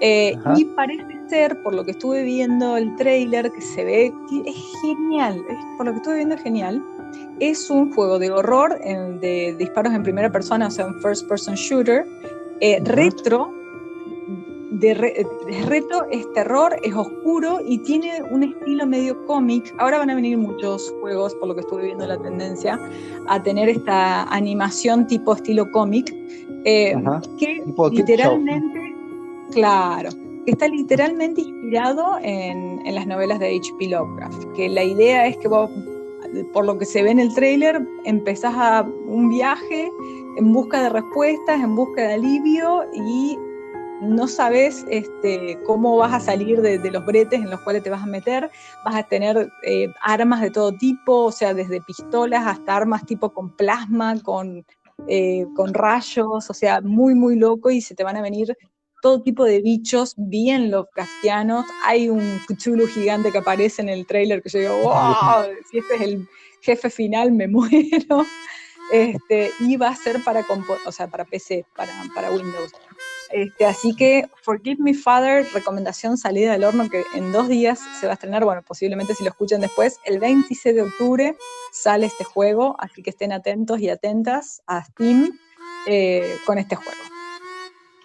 Eh, 0.00 0.36
y 0.56 0.64
parece 0.64 1.20
ser, 1.28 1.62
por 1.62 1.74
lo 1.74 1.84
que 1.84 1.92
estuve 1.92 2.22
viendo 2.22 2.76
el 2.76 2.94
trailer, 2.96 3.50
que 3.50 3.60
se 3.60 3.84
ve, 3.84 4.12
es 4.46 4.56
genial, 4.82 5.42
por 5.76 5.86
lo 5.86 5.92
que 5.92 5.98
estuve 5.98 6.16
viendo 6.16 6.34
es 6.34 6.42
genial. 6.42 6.82
Es 7.40 7.70
un 7.70 7.92
juego 7.92 8.18
de 8.18 8.30
horror, 8.30 8.78
de 8.78 9.54
disparos 9.58 9.92
en 9.94 10.02
primera 10.02 10.30
persona, 10.30 10.66
o 10.66 10.70
sea, 10.70 10.86
un 10.86 11.00
first 11.00 11.28
person 11.28 11.54
shooter, 11.54 12.06
eh, 12.60 12.80
retro, 12.84 13.54
de, 14.70 14.94
reto, 14.94 16.06
es 16.10 16.30
terror, 16.34 16.76
es 16.82 16.94
oscuro 16.94 17.60
y 17.66 17.78
tiene 17.78 18.22
un 18.30 18.44
estilo 18.44 18.86
medio 18.86 19.24
cómic. 19.26 19.74
Ahora 19.78 19.98
van 19.98 20.10
a 20.10 20.14
venir 20.14 20.36
muchos 20.38 20.94
juegos, 21.00 21.34
por 21.36 21.48
lo 21.48 21.54
que 21.54 21.62
estuve 21.62 21.86
viendo 21.86 22.06
la 22.06 22.18
tendencia, 22.18 22.78
a 23.26 23.42
tener 23.42 23.68
esta 23.68 24.24
animación 24.24 25.06
tipo 25.06 25.34
estilo 25.34 25.70
cómic, 25.70 26.14
eh, 26.64 26.94
que 27.38 27.62
literalmente 27.90 28.77
Claro, 29.52 30.10
está 30.46 30.68
literalmente 30.68 31.40
inspirado 31.40 32.18
en, 32.22 32.82
las 32.94 33.06
novelas 33.06 33.38
de 33.38 33.56
H.P. 33.56 33.88
Lovecraft, 33.88 34.44
que 34.54 34.68
la 34.68 34.84
idea 34.84 35.26
es 35.26 35.36
que 35.38 35.48
vos, 35.48 35.70
por 36.52 36.64
lo 36.66 36.78
que 36.78 36.84
se 36.84 37.02
ve 37.02 37.10
en 37.10 37.18
el 37.18 37.34
tráiler, 37.34 37.86
empezás 38.04 38.54
a 38.56 38.82
un 39.06 39.28
viaje 39.28 39.90
en 40.36 40.52
busca 40.52 40.82
de 40.82 40.88
respuestas, 40.90 41.60
en 41.60 41.74
busca 41.74 42.02
de 42.02 42.14
alivio 42.14 42.84
y 42.94 43.38
no 44.00 44.28
sabes 44.28 44.86
este, 44.90 45.58
cómo 45.66 45.96
vas 45.96 46.12
a 46.12 46.20
salir 46.20 46.60
de, 46.60 46.78
los 46.90 47.04
bretes 47.04 47.40
en 47.40 47.50
los 47.50 47.60
cuales 47.60 47.82
te 47.82 47.90
vas 47.90 48.02
a 48.02 48.06
meter, 48.06 48.50
vas 48.84 48.94
a 48.94 49.02
tener 49.02 49.50
eh, 49.64 49.88
armas 50.02 50.40
de 50.40 50.50
todo 50.50 50.72
tipo, 50.72 51.24
o 51.24 51.32
sea, 51.32 51.54
desde 51.54 51.80
pistolas 51.80 52.46
hasta 52.46 52.76
armas 52.76 53.04
tipo 53.04 53.30
con 53.30 53.50
plasma, 53.50 54.20
con, 54.22 54.64
eh, 55.08 55.46
con 55.56 55.74
rayos, 55.74 56.48
o 56.48 56.54
sea, 56.54 56.80
muy, 56.80 57.14
muy 57.14 57.36
loco 57.36 57.70
y 57.70 57.80
se 57.80 57.94
te 57.94 58.04
van 58.04 58.16
a 58.16 58.22
venir 58.22 58.56
todo 59.00 59.22
tipo 59.22 59.44
de 59.44 59.60
bichos 59.60 60.14
bien 60.16 60.70
Lovecraftianos. 60.70 61.64
Hay 61.84 62.08
un 62.08 62.40
Cthulhu 62.48 62.86
gigante 62.86 63.32
que 63.32 63.38
aparece 63.38 63.82
en 63.82 63.88
el 63.88 64.06
trailer 64.06 64.42
que 64.42 64.48
yo 64.48 64.58
digo, 64.60 64.78
wow, 64.82 65.44
si 65.70 65.78
este 65.78 65.94
es 65.96 66.00
el 66.00 66.28
jefe 66.60 66.90
final 66.90 67.32
me 67.32 67.48
muero. 67.48 68.26
Este, 68.92 69.50
y 69.60 69.76
va 69.76 69.88
a 69.88 69.96
ser 69.96 70.22
para, 70.24 70.44
o 70.86 70.92
sea, 70.92 71.08
para 71.08 71.24
PC, 71.24 71.66
para, 71.76 72.30
Windows. 72.30 72.72
Este, 73.30 73.66
así 73.66 73.94
que 73.94 74.26
Forgive 74.42 74.82
Me 74.82 74.94
Father, 74.94 75.46
recomendación 75.52 76.16
salida 76.16 76.52
del 76.52 76.64
horno 76.64 76.88
que 76.88 77.04
en 77.14 77.30
dos 77.30 77.48
días 77.48 77.78
se 78.00 78.06
va 78.06 78.12
a 78.12 78.14
estrenar, 78.14 78.44
bueno, 78.44 78.62
posiblemente 78.62 79.14
si 79.14 79.24
lo 79.24 79.30
escuchan 79.30 79.60
después, 79.60 80.00
el 80.06 80.18
26 80.18 80.74
de 80.74 80.82
octubre 80.82 81.36
sale 81.70 82.06
este 82.06 82.24
juego, 82.24 82.76
así 82.78 83.02
que 83.02 83.10
estén 83.10 83.32
atentos 83.32 83.80
y 83.80 83.90
atentas 83.90 84.62
a 84.66 84.82
Steam 84.82 85.38
eh, 85.86 86.38
con 86.46 86.56
este 86.56 86.76
juego. 86.76 87.07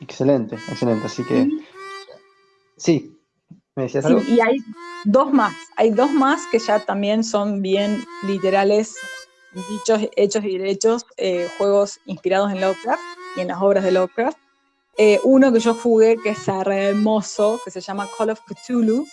Excelente, 0.04 0.56
excelente. 0.56 1.06
Así 1.06 1.24
que. 1.24 1.50
Sí, 2.76 3.18
¿me 3.76 3.84
decías 3.84 4.06
algo? 4.06 4.22
y 4.28 4.40
hay 4.42 4.58
dos 5.06 5.32
más. 5.32 5.56
Hay 5.78 5.92
dos 5.92 6.12
más 6.12 6.46
que 6.52 6.60
ya 6.60 6.80
también 6.80 7.24
son 7.24 7.62
bien 7.62 8.04
literales, 8.24 8.96
dichos, 9.54 10.10
hechos 10.16 10.44
y 10.44 10.58
derechos, 10.58 11.06
eh, 11.18 11.48
juegos 11.58 12.00
inspirados 12.06 12.52
en 12.52 12.60
Lovecraft 12.60 13.02
y 13.38 13.42
en 13.42 13.48
las 13.48 13.62
obras 13.62 13.84
de 13.84 13.92
Lovecraft. 13.92 14.38
Eh, 14.98 15.20
uno 15.24 15.52
que 15.52 15.60
yo 15.60 15.74
jugué 15.74 16.18
que 16.22 16.32
es 16.32 16.48
hermoso, 16.48 17.60
que 17.64 17.72
se 17.72 17.82
llama 17.82 18.08
Call 18.18 18.30
of 18.32 18.42
Cthulhu, 18.46 19.08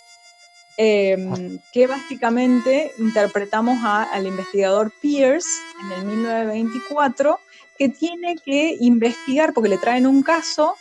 em, 0.76 1.58
que 1.72 1.86
básicamente 1.86 2.92
interpretamos 2.98 3.78
al 3.84 4.26
investigador 4.26 4.92
Pierce 5.00 5.48
en 5.82 5.92
el 5.92 6.04
1924 6.04 7.38
que 7.80 7.88
tiene 7.88 8.36
que 8.36 8.76
investigar, 8.78 9.54
porque 9.54 9.70
le 9.70 9.78
traen 9.78 10.06
un 10.06 10.22
caso, 10.22 10.74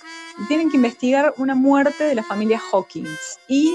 tienen 0.50 0.70
que 0.70 0.76
investigar 0.76 1.34
una 1.38 1.56
muerte 1.56 2.04
de 2.04 2.14
la 2.14 2.24
familia 2.24 2.62
Hawkins. 2.74 3.40
Y 3.48 3.74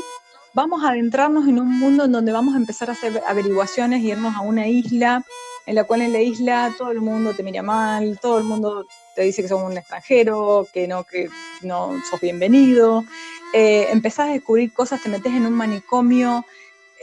vamos 0.52 0.84
a 0.84 0.90
adentrarnos 0.90 1.48
en 1.48 1.58
un 1.58 1.78
mundo 1.78 2.04
en 2.04 2.12
donde 2.12 2.32
vamos 2.32 2.54
a 2.54 2.58
empezar 2.58 2.90
a 2.90 2.92
hacer 2.92 3.22
averiguaciones, 3.26 4.02
irnos 4.02 4.36
a 4.36 4.42
una 4.42 4.68
isla, 4.68 5.24
en 5.64 5.74
la 5.74 5.84
cual 5.84 6.02
en 6.02 6.12
la 6.12 6.20
isla 6.20 6.74
todo 6.76 6.90
el 6.90 7.00
mundo 7.00 7.32
te 7.32 7.42
mira 7.42 7.62
mal, 7.62 8.18
todo 8.20 8.36
el 8.36 8.44
mundo 8.44 8.84
te 9.16 9.22
dice 9.22 9.40
que 9.40 9.48
sos 9.48 9.62
un 9.62 9.78
extranjero, 9.78 10.68
que 10.70 10.86
no, 10.86 11.04
que 11.04 11.30
no 11.62 11.92
sos 12.10 12.20
bienvenido. 12.20 13.06
Eh, 13.54 13.88
empezás 13.90 14.28
a 14.28 14.32
descubrir 14.32 14.70
cosas, 14.74 15.02
te 15.02 15.08
metes 15.08 15.32
en 15.32 15.46
un 15.46 15.54
manicomio. 15.54 16.44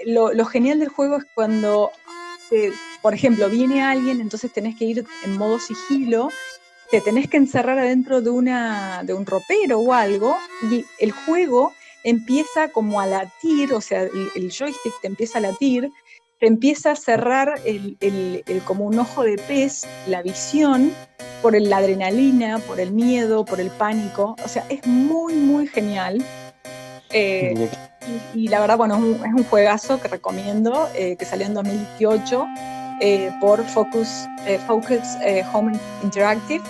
Lo, 0.05 0.31
lo 0.33 0.45
genial 0.45 0.81
del 0.81 0.89
juego 0.89 1.17
es 1.17 1.25
cuando 1.33 1.89
por 3.01 3.13
ejemplo, 3.13 3.49
viene 3.49 3.83
alguien, 3.83 4.21
entonces 4.21 4.51
tenés 4.51 4.75
que 4.75 4.85
ir 4.85 5.05
en 5.23 5.37
modo 5.37 5.59
sigilo, 5.59 6.29
te 6.89 7.01
tenés 7.01 7.29
que 7.29 7.37
encerrar 7.37 7.79
adentro 7.79 8.21
de, 8.21 8.29
una, 8.29 9.03
de 9.03 9.13
un 9.13 9.25
ropero 9.25 9.79
o 9.79 9.93
algo, 9.93 10.37
y 10.69 10.85
el 10.99 11.11
juego 11.11 11.73
empieza 12.03 12.69
como 12.69 12.99
a 12.99 13.07
latir, 13.07 13.73
o 13.73 13.81
sea, 13.81 14.01
el, 14.01 14.51
joystick 14.51 14.93
te 15.01 15.07
empieza 15.07 15.37
a 15.37 15.41
latir, 15.41 15.89
te 16.39 16.47
empieza 16.47 16.91
a 16.91 16.95
cerrar 16.95 17.61
el, 17.65 17.97
como 18.65 18.85
un 18.85 18.99
ojo 18.99 19.23
de 19.23 19.37
pez, 19.37 19.83
la 20.07 20.21
visión, 20.21 20.91
por 21.41 21.59
la 21.59 21.77
adrenalina, 21.77 22.59
por 22.59 22.79
el 22.79 22.91
miedo, 22.91 23.45
por 23.45 23.59
el 23.59 23.69
pánico. 23.69 24.35
O 24.43 24.47
sea, 24.47 24.65
es 24.69 24.85
muy, 24.85 25.33
muy 25.33 25.67
genial. 25.67 26.23
Eh, 27.11 27.69
y, 28.33 28.47
la 28.47 28.59
verdad, 28.59 28.77
bueno, 28.77 28.95
es 28.95 29.33
un, 29.33 29.43
juegazo 29.43 30.01
que 30.01 30.07
recomiendo, 30.07 30.89
eh, 30.95 31.15
que 31.17 31.25
salió 31.25 31.45
en 31.45 31.53
2018 31.53 32.47
eh, 33.01 33.31
por 33.39 33.63
Focus, 33.63 34.27
Focus 34.67 35.17
Home 35.53 35.79
Interactive, 36.03 36.63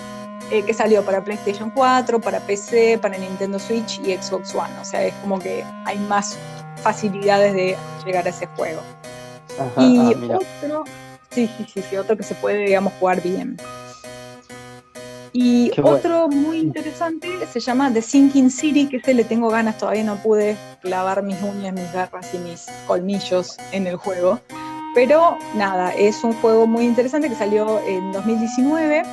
que 0.49 0.73
salió 0.73 1.03
para 1.03 1.23
PlayStation 1.23 1.69
4, 1.69 2.19
para 2.19 2.39
PC, 2.41 2.99
para 3.01 3.17
Nintendo 3.17 3.57
Switch 3.57 4.01
y 4.03 4.13
Xbox 4.13 4.53
One. 4.53 4.71
O 4.81 4.85
sea, 4.85 5.03
es 5.05 5.13
como 5.15 5.39
que 5.39 5.63
hay 5.85 5.97
más 5.97 6.37
facilidades 6.81 7.53
de 7.53 7.77
llegar 8.05 8.25
a 8.25 8.29
ese 8.29 8.47
juego. 8.47 8.81
y 9.77 9.97
ah, 9.97 10.11
otro, 10.35 10.83
sí, 11.29 11.49
sí, 11.57 11.65
sí, 11.73 11.83
sí, 11.89 11.97
otro 11.97 12.17
que 12.17 12.23
se 12.23 12.35
puede, 12.35 12.65
digamos, 12.65 12.91
jugar 12.99 13.21
bien. 13.21 13.57
Y 15.33 15.71
otro 15.81 16.27
muy 16.27 16.59
interesante 16.59 17.29
se 17.51 17.59
llama 17.61 17.91
The 17.93 18.01
Sinking 18.01 18.49
City, 18.49 18.87
que 18.87 18.97
ese 18.97 19.13
le 19.13 19.23
tengo 19.23 19.49
ganas, 19.49 19.77
todavía 19.77 20.03
no 20.03 20.17
pude 20.17 20.57
clavar 20.81 21.23
mis 21.23 21.41
uñas, 21.41 21.73
mis 21.73 21.91
garras 21.93 22.33
y 22.33 22.37
mis 22.37 22.65
colmillos 22.85 23.57
en 23.71 23.87
el 23.87 23.95
juego. 23.95 24.39
Pero 24.93 25.37
nada, 25.55 25.93
es 25.93 26.21
un 26.23 26.33
juego 26.33 26.67
muy 26.67 26.83
interesante 26.83 27.29
que 27.29 27.35
salió 27.35 27.79
en 27.87 28.11
2019. 28.11 29.03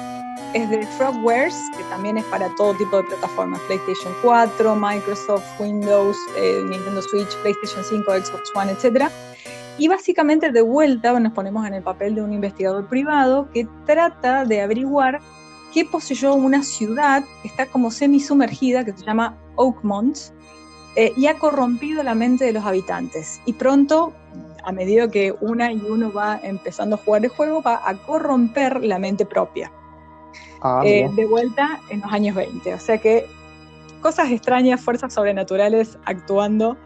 Es 0.55 0.69
de 0.71 0.85
Frogwares, 0.97 1.55
que 1.77 1.85
también 1.85 2.19
es 2.19 2.25
para 2.25 2.53
todo 2.57 2.75
tipo 2.75 2.97
de 2.97 3.05
plataformas: 3.05 3.61
PlayStation 3.69 4.13
4, 4.23 4.75
Microsoft, 4.75 5.45
Windows, 5.61 6.17
eh, 6.37 6.63
Nintendo 6.69 7.01
Switch, 7.03 7.29
PlayStation 7.43 7.85
5, 7.85 8.11
Xbox 8.11 8.51
One, 8.57 8.73
etc. 8.73 9.09
Y 9.79 9.87
básicamente 9.87 10.51
de 10.51 10.63
vuelta 10.63 11.19
nos 11.21 11.33
ponemos 11.33 11.65
en 11.65 11.75
el 11.75 11.83
papel 11.83 12.17
de 12.17 12.23
un 12.23 12.33
investigador 12.33 12.89
privado 12.89 13.49
que 13.53 13.69
trata 13.87 14.45
de 14.45 14.63
averiguar 14.63 15.21
que 15.73 15.85
poseyó 15.85 16.35
una 16.35 16.63
ciudad 16.63 17.25
que 17.43 17.49
está 17.49 17.67
como 17.67 17.91
semi-sumergida, 17.91 18.85
que 18.85 18.93
se 18.93 19.05
llama 19.05 19.37
Oakmont, 19.57 20.19
eh, 20.97 21.13
y 21.17 21.27
ha 21.27 21.39
corrompido 21.39 22.03
la 22.03 22.15
mente 22.15 22.45
de 22.45 22.53
los 22.53 22.65
habitantes. 22.65 23.41
Y 23.47 23.53
pronto, 23.53 24.13
a 24.65 24.73
medida 24.73 25.09
que 25.09 25.35
una 25.41 25.73
y 25.73 25.81
uno 25.81 26.13
va 26.13 26.41
empezando 26.43 26.97
a 26.97 26.99
jugar 26.99 27.25
el 27.25 27.31
juego, 27.31 27.63
va 27.63 27.81
a 27.85 27.95
corromper 27.95 28.83
la 28.83 28.99
mente 28.99 29.25
propia. 29.25 29.71
Ah, 30.61 30.83
eh, 30.85 31.09
de 31.15 31.27
vuelta 31.27 31.81
en 31.91 32.01
los 32.01 32.13
años 32.13 32.35
20. 32.35 32.75
O 32.75 32.81
sea 32.81 32.99
que 32.99 33.27
cosas 34.01 34.31
extrañas, 34.31 34.81
fuerzas 34.81 35.15
sobrenaturales 35.15 35.99
actuando. 36.05 36.77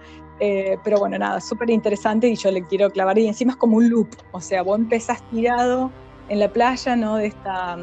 Eh, 0.41 0.77
pero 0.83 0.99
bueno, 0.99 1.19
nada, 1.19 1.41
súper 1.41 1.71
interesante 1.71 2.29
y 2.29 2.35
yo 2.35 2.51
le 2.51 2.65
quiero 2.65 2.91
clavar. 2.91 3.19
Y 3.19 3.29
encima 3.29 3.53
es 3.53 3.57
como 3.57 3.77
un 3.77 3.89
loop. 3.89 4.09
O 4.33 4.41
sea, 4.41 4.63
vos 4.63 4.79
empezás 4.79 5.23
tirado 5.31 5.91
en 6.29 6.39
la 6.39 6.53
playa, 6.53 6.97
¿no? 6.97 7.17
De 7.17 7.27
esta 7.27 7.79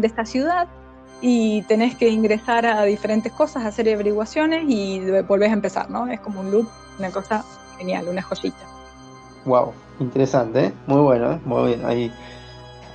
de 0.00 0.06
esta 0.06 0.24
ciudad 0.24 0.68
y 1.20 1.62
tenés 1.62 1.94
que 1.94 2.08
ingresar 2.08 2.66
a 2.66 2.82
diferentes 2.84 3.32
cosas, 3.32 3.64
hacer 3.64 3.92
averiguaciones 3.92 4.64
y 4.68 5.00
volvés 5.22 5.50
a 5.50 5.54
empezar, 5.54 5.90
¿no? 5.90 6.06
Es 6.06 6.20
como 6.20 6.40
un 6.40 6.50
loop, 6.50 6.68
una 6.98 7.10
cosa 7.10 7.44
genial, 7.78 8.06
una 8.08 8.22
joyita. 8.22 8.56
Wow, 9.44 9.72
interesante, 10.00 10.66
¿eh? 10.66 10.72
muy 10.86 11.00
bueno, 11.00 11.32
¿eh? 11.32 11.40
muy 11.44 11.68
bien. 11.68 11.84
Ahí 11.84 12.12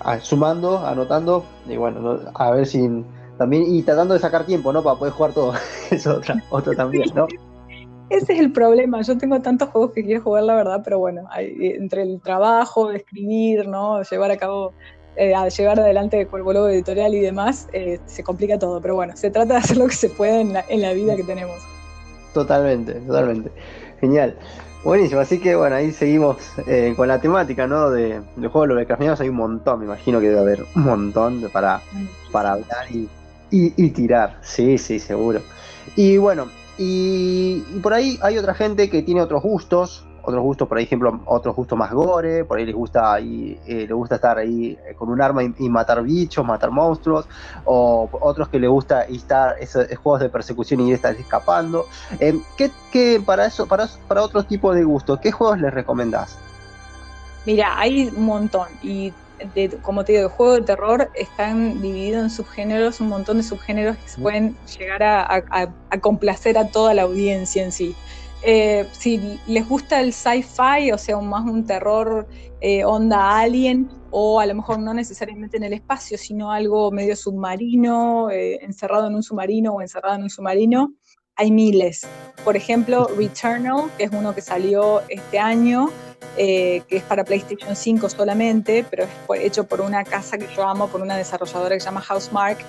ah, 0.02 0.20
sumando, 0.20 0.86
anotando 0.86 1.46
y 1.68 1.78
bueno, 1.78 2.20
a 2.34 2.52
ver 2.52 2.66
si 2.68 2.88
también 3.38 3.64
y 3.66 3.82
tratando 3.82 4.14
de 4.14 4.20
sacar 4.20 4.46
tiempo, 4.46 4.72
¿no? 4.72 4.84
Para 4.84 4.98
poder 5.00 5.14
jugar 5.14 5.34
todo. 5.34 5.54
es 5.92 6.06
otra, 6.06 6.36
otra 6.50 6.76
también, 6.76 7.10
¿no? 7.16 7.28
Ese 8.12 8.34
es 8.34 8.40
el 8.40 8.52
problema. 8.52 9.02
Yo 9.04 9.18
tengo 9.18 9.42
tantos 9.42 9.70
juegos 9.70 9.94
que 9.94 10.04
quiero 10.04 10.22
jugar, 10.22 10.44
la 10.44 10.56
verdad, 10.56 10.82
pero 10.84 11.00
bueno, 11.00 11.24
entre 11.38 12.04
el 12.04 12.20
trabajo, 12.20 12.92
escribir, 12.92 13.70
¿no? 13.70 14.04
Llevar 14.04 14.32
a 14.32 14.38
cabo, 14.38 14.74
eh, 15.16 15.36
a 15.36 15.48
llevar 15.50 15.80
adelante 15.80 16.22
el 16.22 16.44
vuelo 16.44 16.70
editorial 16.70 17.14
y 17.14 17.20
demás, 17.20 17.68
eh, 17.74 18.00
se 18.06 18.24
complica 18.24 18.58
todo. 18.58 18.82
Pero 18.82 18.96
bueno, 18.96 19.16
se 19.16 19.30
trata 19.30 19.54
de 19.54 19.60
hacer 19.60 19.78
lo 19.78 19.88
que 19.88 19.96
se 19.96 20.10
puede 20.10 20.42
en 20.42 20.82
la, 20.82 20.94
vida 20.94 21.16
que 21.16 21.24
tenemos. 21.24 21.58
Totalmente, 22.34 22.94
totalmente. 22.94 23.52
Genial. 24.00 24.38
Buenísimo, 24.84 25.22
así 25.22 25.40
que 25.40 25.56
bueno, 25.56 25.76
ahí 25.76 25.92
seguimos 25.92 26.38
eh, 26.66 26.96
con 26.98 27.08
la 27.08 27.22
temática, 27.22 27.68
¿no? 27.68 27.92
De, 27.92 28.20
de 28.36 28.48
juegos 28.48 28.76
de 28.76 29.16
hay 29.20 29.30
un 29.30 29.36
montón, 29.36 29.80
me 29.80 29.86
imagino 29.86 30.20
que 30.20 30.30
debe 30.30 30.40
haber 30.40 30.66
un 30.76 30.84
montón 30.84 31.48
para, 31.54 31.78
mm. 31.78 32.32
para 32.32 32.54
hablar 32.54 32.88
y, 32.90 33.08
y, 33.52 33.90
tirar. 33.92 34.40
Sí, 34.42 34.80
sí, 34.80 34.98
seguro. 34.98 35.42
Y 35.96 36.18
bueno, 36.18 36.48
y, 36.78 37.60
por 37.84 37.94
ahí 37.94 38.18
hay 38.22 38.38
otra 38.38 38.56
gente 38.56 38.90
que 38.90 39.04
tiene 39.04 39.22
otros 39.22 39.44
gustos, 39.44 40.06
otros 40.24 40.42
gustos, 40.42 40.68
por 40.68 40.80
ejemplo, 40.80 41.22
otros 41.26 41.56
gustos 41.56 41.78
más 41.78 41.92
gore, 41.92 42.46
por 42.46 42.58
ahí 42.58 42.66
les 42.66 42.76
gusta 42.76 43.14
ahí, 43.14 43.60
eh, 43.66 43.86
les 43.88 43.94
gusta 43.94 44.16
estar 44.16 44.38
ahí 44.38 44.78
eh, 44.86 44.94
con 44.96 45.10
un 45.10 45.22
arma 45.22 45.44
y, 45.44 45.70
matar 45.70 46.04
bichos, 46.04 46.46
matar 46.46 46.72
monstruos, 46.72 47.28
o 47.66 48.10
otros 48.22 48.50
que 48.50 48.60
les 48.60 48.70
gusta 48.70 49.04
estar 49.04 49.56
esos, 49.60 49.88
juegos 49.98 50.22
de 50.22 50.30
persecución 50.30 50.82
y 50.82 50.94
estar 50.94 51.16
escapando. 51.16 51.86
Eh, 52.20 52.40
¿qué, 52.58 53.22
para 53.26 53.46
eso, 53.46 53.68
para, 53.68 53.88
para 54.08 54.22
otros 54.22 54.48
tipos 54.48 54.76
de 54.76 54.84
gustos, 54.84 55.20
qué 55.20 55.32
juegos 55.32 55.60
les 55.60 55.74
recomendás? 55.74 56.38
Mira, 57.46 57.80
hay 57.80 58.08
un 58.16 58.26
montón 58.26 58.68
y 58.84 59.14
como 59.82 60.04
te 60.04 60.14
digo, 60.14 60.24
de 60.24 60.30
juego 60.30 60.54
de 60.54 60.62
terror 60.62 61.10
están 61.16 61.82
divididos 61.82 62.24
en 62.24 62.30
subgéneros, 62.30 63.02
un 63.02 63.10
montón 63.10 63.38
de 63.38 63.44
subgéneros 63.44 63.98
que 63.98 64.22
pueden 64.22 64.56
llegar 64.78 65.04
a, 65.04 65.44
complacer 66.00 66.58
a 66.58 66.68
toda 66.68 66.94
la 66.94 67.04
audiencia 67.04 67.64
en 67.64 67.72
sí. 67.72 67.96
Eh, 68.44 68.88
si 68.92 69.40
les 69.48 69.68
gusta 69.68 70.00
el 70.00 70.14
sci-fi, 70.14 70.92
o 70.92 70.98
sea, 70.98 71.18
más 71.20 71.46
un 71.46 71.66
terror 71.66 72.28
eh, 72.60 72.84
onda 72.84 73.40
alien, 73.40 73.90
o 74.12 74.40
a 74.40 74.46
lo 74.46 74.56
mejor 74.56 74.80
no 74.80 74.94
necesariamente 74.94 75.58
en 75.58 75.64
el 75.64 75.74
espacio, 75.74 76.18
sino 76.18 76.52
algo 76.52 76.92
medio 76.92 77.16
submarino, 77.16 78.30
eh, 78.30 78.60
encerrado 78.64 79.08
en 79.08 79.16
un 79.16 79.24
submarino 79.24 79.74
o 79.74 79.82
encerrado 79.82 80.16
en 80.16 80.24
un 80.24 80.30
submarino, 80.30 80.94
hay 81.36 81.52
miles. 81.52 82.02
Por 82.44 82.56
ejemplo, 82.56 83.08
Returnal, 83.18 83.90
que 83.98 84.06
es 84.06 84.12
uno 84.12 84.36
que 84.36 84.42
salió 84.42 85.02
este 85.10 85.40
año, 85.40 85.90
eh, 86.38 86.84
que 86.88 86.98
es 86.98 87.04
para 87.04 87.24
PlayStation 87.24 87.76
5 87.76 88.10
solamente, 88.10 88.86
pero 88.90 89.04
es 89.04 89.42
hecho 89.42 89.64
por 89.66 89.82
una 89.82 90.04
casa 90.04 90.38
que 90.38 90.48
yo 90.56 90.68
amo, 90.68 90.88
por 90.88 91.02
una 91.02 91.18
desarrolladora 91.18 91.76
que 91.76 91.80
se 91.80 91.86
llama 91.86 92.02
Housemark, 92.02 92.60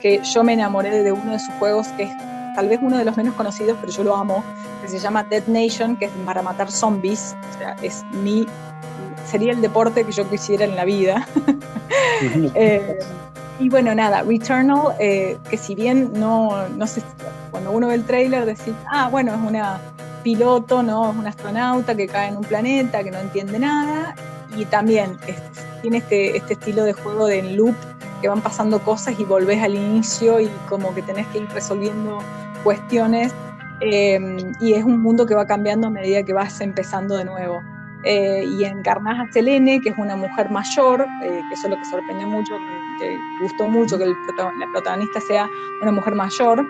que 0.00 0.20
yo 0.22 0.44
me 0.44 0.54
enamoré 0.54 1.02
de 1.02 1.12
uno 1.12 1.32
de 1.32 1.38
sus 1.38 1.54
juegos 1.54 1.88
que 1.88 2.04
es 2.04 2.31
tal 2.54 2.68
vez 2.68 2.80
uno 2.82 2.98
de 2.98 3.04
los 3.04 3.16
menos 3.16 3.34
conocidos, 3.34 3.76
pero 3.80 3.92
yo 3.92 4.04
lo 4.04 4.16
amo, 4.16 4.44
que 4.82 4.88
se 4.88 4.98
llama 4.98 5.24
Dead 5.24 5.46
Nation, 5.46 5.96
que 5.96 6.06
es 6.06 6.12
para 6.24 6.42
matar 6.42 6.70
zombies, 6.70 7.34
o 7.54 7.58
sea, 7.58 7.76
es 7.82 8.04
mi, 8.22 8.46
sería 9.26 9.52
el 9.52 9.60
deporte 9.60 10.04
que 10.04 10.12
yo 10.12 10.28
quisiera 10.28 10.64
en 10.64 10.76
la 10.76 10.84
vida. 10.84 11.26
eh, 12.54 12.98
y 13.58 13.68
bueno, 13.68 13.94
nada, 13.94 14.22
Returnal, 14.22 14.94
eh, 14.98 15.38
que 15.48 15.56
si 15.56 15.74
bien 15.74 16.12
no, 16.14 16.68
no 16.68 16.86
sé, 16.86 17.02
cuando 17.50 17.70
uno 17.70 17.88
ve 17.88 17.94
el 17.94 18.04
trailer 18.04 18.44
decís, 18.44 18.74
ah, 18.90 19.08
bueno, 19.10 19.34
es 19.34 19.40
una 19.40 19.80
piloto, 20.22 20.82
¿no? 20.82 21.10
Es 21.10 21.16
un 21.16 21.26
astronauta 21.26 21.94
que 21.94 22.06
cae 22.06 22.28
en 22.28 22.36
un 22.36 22.44
planeta, 22.44 23.02
que 23.02 23.10
no 23.10 23.18
entiende 23.18 23.58
nada, 23.58 24.14
y 24.56 24.64
también 24.64 25.18
tiene 25.80 25.98
este, 25.98 26.36
este 26.36 26.54
estilo 26.54 26.84
de 26.84 26.92
juego 26.92 27.26
de 27.26 27.40
en 27.40 27.56
loop, 27.56 27.74
que 28.22 28.28
van 28.28 28.40
pasando 28.40 28.78
cosas 28.78 29.18
y 29.18 29.24
volvés 29.24 29.62
al 29.62 29.74
igual 29.74 30.42
y 30.42 30.50
como 30.68 30.94
que 30.94 31.02
tenés 31.02 31.26
que 31.26 31.38
ir 31.38 31.48
resolviendo 31.50 32.20
cuestiones, 32.64 33.34
em, 33.80 34.38
y 34.60 34.74
es 34.74 34.84
un 34.84 35.02
mundo 35.02 35.26
que 35.26 35.34
va 35.34 35.44
cambiando 35.44 35.88
a 35.88 35.90
medida 35.90 36.22
que 36.22 36.32
vas 36.32 36.60
empezando 36.60 37.16
de 37.16 37.24
nuevo. 37.24 37.60
Eh, 38.04 38.44
y 38.58 38.64
encarnás 38.64 39.20
a 39.20 39.32
Selene, 39.32 39.80
que 39.80 39.90
es 39.90 39.98
una 39.98 40.16
mujer 40.16 40.50
mayor, 40.50 41.06
eh, 41.22 41.40
que 41.48 41.54
eso 41.54 41.66
es 41.66 41.70
lo 41.70 41.76
que 41.76 41.84
sorprende 41.84 42.26
mucho, 42.26 42.54
que 42.98 43.16
gustó 43.40 43.68
mucho 43.68 43.96
que 43.96 44.04
el 44.04 44.14
la 44.36 44.66
protagonista 44.72 45.20
sea 45.20 45.48
una 45.82 45.92
mujer 45.92 46.14
mayor, 46.14 46.66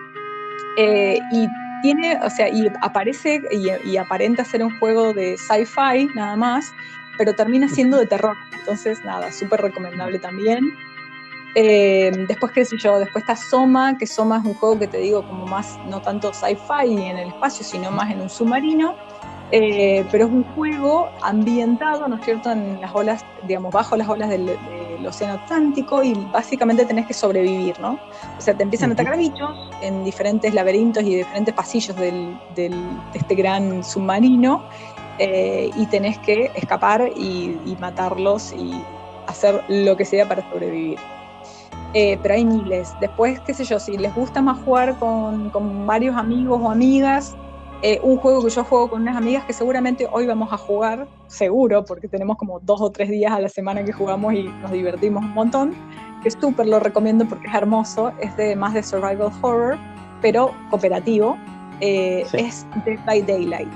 eh, 0.77 1.19
y 1.33 1.49
tiene, 1.83 2.19
o 2.23 2.31
sea, 2.31 2.49
y 2.49 2.71
aparece 2.81 3.43
y, 3.51 3.97
aparenta 3.97 4.45
ser 4.45 4.63
un 4.63 4.79
juego 4.79 5.13
de 5.13 5.37
sci-fi 5.37 6.09
nada 6.15 6.37
más, 6.37 6.73
pero 7.19 7.35
termina 7.35 7.69
siendo 7.69 7.99
de 7.99 8.07
terror. 8.07 8.37
Entonces, 8.59 9.05
nada, 9.05 9.33
súper 9.33 9.61
recomendable 9.61 10.19
también. 10.19 10.73
Después, 11.55 12.53
qué 12.53 12.65
sé 12.65 12.77
yo, 12.79 12.99
después 12.99 13.23
está 13.23 13.37
Soma, 13.37 13.99
que 13.99 14.07
Soma 14.07 14.39
es 14.39 14.45
un 14.45 14.55
juego 14.55 14.79
que 14.79 14.87
te 14.87 14.99
digo 14.99 15.27
como 15.27 15.47
más, 15.47 15.79
no 15.87 16.01
tanto 16.01 16.33
sci-fi 16.33 16.91
en 16.91 17.19
el 17.19 17.29
espacio, 17.29 17.65
sino 17.65 17.91
más 17.91 18.11
en 18.11 18.21
un 18.21 18.31
submarino, 18.31 18.95
eh, 19.55 20.07
pero 20.11 20.25
es 20.25 20.33
un 20.33 20.45
juego 20.55 21.11
ambientado, 21.21 22.09
¿no 22.09 22.17
es 22.17 22.25
cierto?, 22.25 22.51
en 22.51 22.81
las 22.81 22.95
olas, 22.95 23.23
digamos, 23.47 23.71
bajo 23.71 23.97
las 23.97 24.09
olas 24.09 24.31
del, 24.31 24.51
Océano 25.07 25.35
Atlántico 25.35 26.01
y 26.05 26.15
básicamente 26.33 26.85
tenés 26.85 27.07
que 27.07 27.13
sobrevivir, 27.13 27.79
¿no? 27.81 27.99
O 28.39 28.41
sea, 28.41 28.57
te 28.57 28.63
empiezan 28.63 28.91
a 28.91 28.95
atacar 28.95 29.19
bichos 29.19 29.51
en 29.81 30.05
diferentes 30.05 30.55
laberintos 30.55 31.03
y 31.03 31.17
diferentes 31.17 31.53
pasillos 31.53 31.97
del, 31.97 32.39
de 32.55 32.73
este 33.13 33.35
gran 33.35 33.83
submarino 33.83 34.63
eh, 35.19 35.71
y 35.77 35.87
tenés 35.87 36.19
que 36.19 36.53
escapar 36.55 37.11
y, 37.17 37.77
matarlos 37.81 38.53
y 38.53 38.81
hacer 39.27 39.65
lo 39.69 39.97
que 39.97 40.05
sea 40.05 40.29
para 40.29 40.49
sobrevivir. 40.51 41.01
Eh, 41.95 42.19
pero 42.23 42.35
hay 42.35 42.45
miles. 42.45 42.95
Después, 43.01 43.41
qué 43.41 43.53
sé 43.53 43.65
yo, 43.65 43.79
si 43.79 43.99
les 43.99 44.15
gusta 44.15 44.41
más 44.41 44.59
jugar 44.65 44.99
con, 44.99 45.51
con 45.51 45.87
varios 45.87 46.17
amigos 46.17 46.61
o 46.63 46.71
amigas, 46.71 47.37
eh, 47.85 47.99
un 48.05 48.17
juego 48.17 48.45
que 48.45 48.51
yo 48.51 48.63
juego 48.63 48.91
con 48.91 49.03
unas 49.03 49.17
amigas 49.17 49.45
que 49.45 49.53
seguramente 49.53 50.09
hoy 50.13 50.25
vamos 50.25 50.53
a 50.53 50.57
jugar, 50.57 51.09
seguro, 51.27 51.85
porque 51.85 52.07
tenemos 52.07 52.37
como 52.37 52.61
dos 52.61 52.81
o 52.81 52.93
tres 52.93 53.11
días 53.11 53.33
a 53.33 53.41
la 53.41 53.49
semana 53.49 53.85
que 53.85 53.93
jugamos 53.93 54.35
y 54.35 54.45
nos 54.45 54.71
divertimos 54.71 55.25
un 55.25 55.35
montón, 55.35 55.75
que 56.23 56.31
súper 56.31 56.69
lo 56.69 56.79
recomiendo 56.79 57.27
porque 57.27 57.49
es 57.49 57.55
hermoso, 57.55 58.13
es 58.21 58.37
de 58.37 58.55
más 58.55 58.73
de 58.75 58.85
survival 58.85 59.33
horror, 59.43 59.77
pero 60.21 60.55
cooperativo, 60.71 61.37
eh, 61.81 62.25
es 62.35 62.65
Dead 62.85 63.05
by 63.05 63.21
Daylight. 63.21 63.73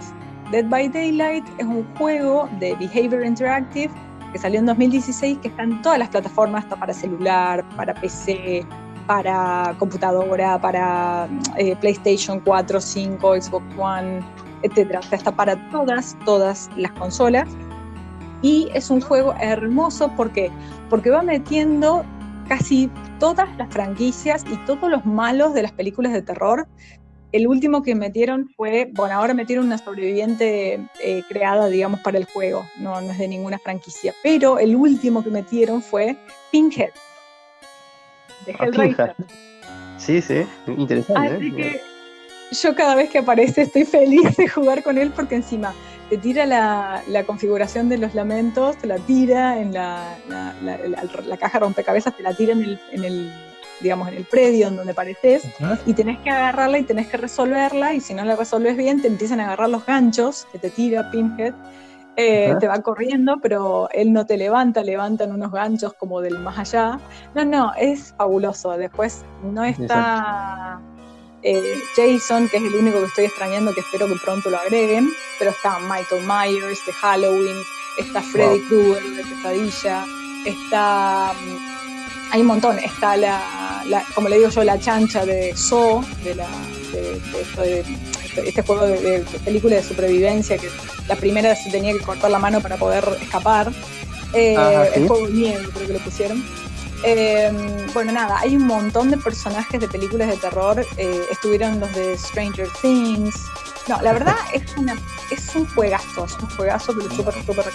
Dead 0.52 0.64
by 0.66 0.88
Daylight 0.88 1.44
es 1.58 1.66
un 1.66 1.84
juego 1.96 2.48
de 2.60 2.76
Behavior 2.76 3.24
Interactive 3.24 3.90
que 4.36 4.42
salió 4.42 4.60
en 4.60 4.66
2016, 4.66 5.38
que 5.38 5.48
está 5.48 5.62
en 5.62 5.80
todas 5.80 5.98
las 5.98 6.10
plataformas, 6.10 6.64
está 6.64 6.76
para 6.76 6.92
celular, 6.92 7.66
para 7.74 7.94
PC, 7.94 8.66
para 9.06 9.74
computadora, 9.78 10.60
para 10.60 11.26
eh, 11.56 11.74
PlayStation 11.76 12.40
4, 12.40 12.78
5, 12.78 13.40
Xbox 13.40 13.64
One, 13.78 14.20
etc. 14.62 15.00
está 15.10 15.34
para 15.34 15.56
todas, 15.70 16.18
todas 16.26 16.68
las 16.76 16.92
consolas. 16.92 17.48
Y 18.42 18.68
es 18.74 18.90
un 18.90 19.00
juego 19.00 19.34
hermoso 19.40 20.12
porque, 20.18 20.50
porque 20.90 21.08
va 21.08 21.22
metiendo 21.22 22.04
casi 22.46 22.90
todas 23.18 23.48
las 23.56 23.72
franquicias 23.72 24.44
y 24.52 24.56
todos 24.66 24.90
los 24.90 25.06
malos 25.06 25.54
de 25.54 25.62
las 25.62 25.72
películas 25.72 26.12
de 26.12 26.20
terror. 26.20 26.68
El 27.32 27.46
último 27.46 27.82
que 27.82 27.94
metieron 27.94 28.48
fue, 28.56 28.90
bueno, 28.92 29.16
ahora 29.16 29.34
metieron 29.34 29.66
una 29.66 29.78
sobreviviente 29.78 30.80
eh, 31.02 31.22
creada, 31.28 31.66
digamos, 31.68 32.00
para 32.00 32.18
el 32.18 32.24
juego, 32.24 32.66
no, 32.78 33.00
no 33.00 33.12
es 33.12 33.18
de 33.18 33.28
ninguna 33.28 33.58
franquicia, 33.58 34.14
pero 34.22 34.58
el 34.58 34.76
último 34.76 35.22
que 35.22 35.30
metieron 35.30 35.82
fue 35.82 36.16
Pinhead, 36.52 36.90
de 38.46 39.04
Sí, 39.98 40.20
sí, 40.22 40.46
interesante. 40.66 41.36
Así 41.36 41.46
¿eh? 41.48 41.52
que 41.56 41.80
yo 42.52 42.74
cada 42.74 42.94
vez 42.94 43.10
que 43.10 43.18
aparece 43.18 43.62
estoy 43.62 43.84
feliz 43.84 44.36
de 44.36 44.48
jugar 44.48 44.82
con 44.82 44.98
él 44.98 45.10
porque 45.14 45.34
encima 45.34 45.74
te 46.08 46.18
tira 46.18 46.46
la, 46.46 47.24
configuración 47.26 47.88
de 47.88 47.98
los 47.98 48.14
lamentos, 48.14 48.76
te 48.76 48.86
la 48.86 48.98
tira 48.98 49.60
en 49.60 49.72
la, 49.72 50.16
la, 50.28 51.36
caja 51.36 51.58
rompecabezas, 51.58 52.16
te 52.16 52.22
la 52.22 52.34
tira 52.34 52.52
en 52.52 52.62
el, 52.62 52.80
en 52.92 53.04
el, 53.04 53.32
digamos, 53.80 54.08
en 54.08 54.14
el 54.14 54.24
predio 54.24 54.68
en 54.68 54.76
donde 54.76 54.92
apareces 54.92 55.44
y 55.84 55.94
tenés 55.94 56.18
que 56.20 56.30
agarrarla 56.30 56.78
y 56.78 56.82
tenés 56.84 57.08
que 57.08 57.16
resolverla 57.16 57.94
y 57.94 58.00
si 58.00 58.14
no 58.14 58.24
la 58.24 58.36
resolves 58.36 58.76
bien 58.76 59.02
te 59.02 59.08
empiezan 59.08 59.40
a 59.40 59.44
agarrar 59.44 59.68
los 59.68 59.84
ganchos 59.84 60.46
que 60.52 60.58
te 60.58 60.70
tira 60.70 61.10
Pinhead 61.10 61.54
eh, 62.18 62.54
te 62.58 62.66
va 62.66 62.80
corriendo, 62.80 63.36
pero 63.42 63.90
él 63.92 64.10
no 64.10 64.24
te 64.24 64.38
levanta, 64.38 64.82
levantan 64.82 65.32
unos 65.32 65.52
ganchos 65.52 65.92
como 65.92 66.22
del 66.22 66.38
más 66.38 66.58
allá. 66.58 66.98
No, 67.34 67.44
no, 67.44 67.74
es 67.74 68.14
fabuloso. 68.16 68.70
Después 68.78 69.22
no 69.42 69.62
está 69.64 70.80
eh, 71.42 71.78
Jason, 71.94 72.48
que 72.48 72.56
es 72.56 72.62
el 72.62 72.74
único 72.74 72.98
que 73.00 73.04
estoy 73.04 73.24
extrañando, 73.26 73.74
que 73.74 73.80
espero 73.80 74.06
que 74.06 74.14
pronto 74.24 74.48
lo 74.48 74.56
agreguen, 74.56 75.10
pero 75.38 75.50
está 75.50 75.78
Michael 75.80 76.26
Myers 76.26 76.86
de 76.86 76.92
Halloween, 76.92 77.56
está 77.98 78.22
Freddy 78.22 78.60
Krueger 78.62 79.02
de 79.02 79.22
Pesadilla, 79.22 80.04
está... 80.46 81.32
Mm, 81.34 82.32
hay 82.32 82.40
un 82.40 82.46
montón, 82.46 82.78
está 82.78 83.16
la, 83.16 83.40
como 84.14 84.28
le 84.28 84.38
digo 84.38 84.50
yo, 84.50 84.64
la 84.64 84.78
chancha 84.78 85.24
de 85.24 85.56
So, 85.56 86.04
de 86.24 86.34
la... 86.34 86.48
de 86.92 87.84
este 88.44 88.62
juego 88.62 88.86
de, 88.86 89.24
película 89.44 89.76
de 89.76 89.82
supervivencia, 89.82 90.58
que 90.58 90.68
la 91.08 91.16
primera 91.16 91.54
se 91.56 91.70
tenía 91.70 91.92
que 91.92 92.00
cortar 92.00 92.30
la 92.30 92.38
mano 92.38 92.60
para 92.60 92.76
poder 92.76 93.04
escapar. 93.20 93.72
Eh, 94.32 94.56
El 94.94 95.08
juego 95.08 95.26
de 95.26 95.32
miedo, 95.32 95.70
creo 95.72 95.86
que 95.86 95.92
lo 95.94 95.98
pusieron. 96.00 96.44
Eh, 97.02 97.50
bueno, 97.94 98.12
nada, 98.12 98.38
hay 98.40 98.56
un 98.56 98.66
montón 98.66 99.10
de 99.10 99.16
personajes 99.16 99.80
de 99.80 99.88
películas 99.88 100.28
de 100.28 100.36
terror. 100.36 100.84
Eh, 100.96 101.20
estuvieron 101.30 101.80
los 101.80 101.94
de 101.94 102.16
Stranger 102.18 102.68
Things, 102.82 103.34
No, 103.88 104.00
la 104.02 104.12
verdad 104.12 104.34
es, 104.52 104.62
una, 104.76 104.96
es 105.30 105.54
un 105.54 105.66
juegazo, 105.68 106.24
es 106.24 106.34
un 106.34 106.50
juegazo 106.50 106.96
que 106.96 107.04
lo 107.04 107.10
súper, 107.14 107.34
súper 107.44 107.66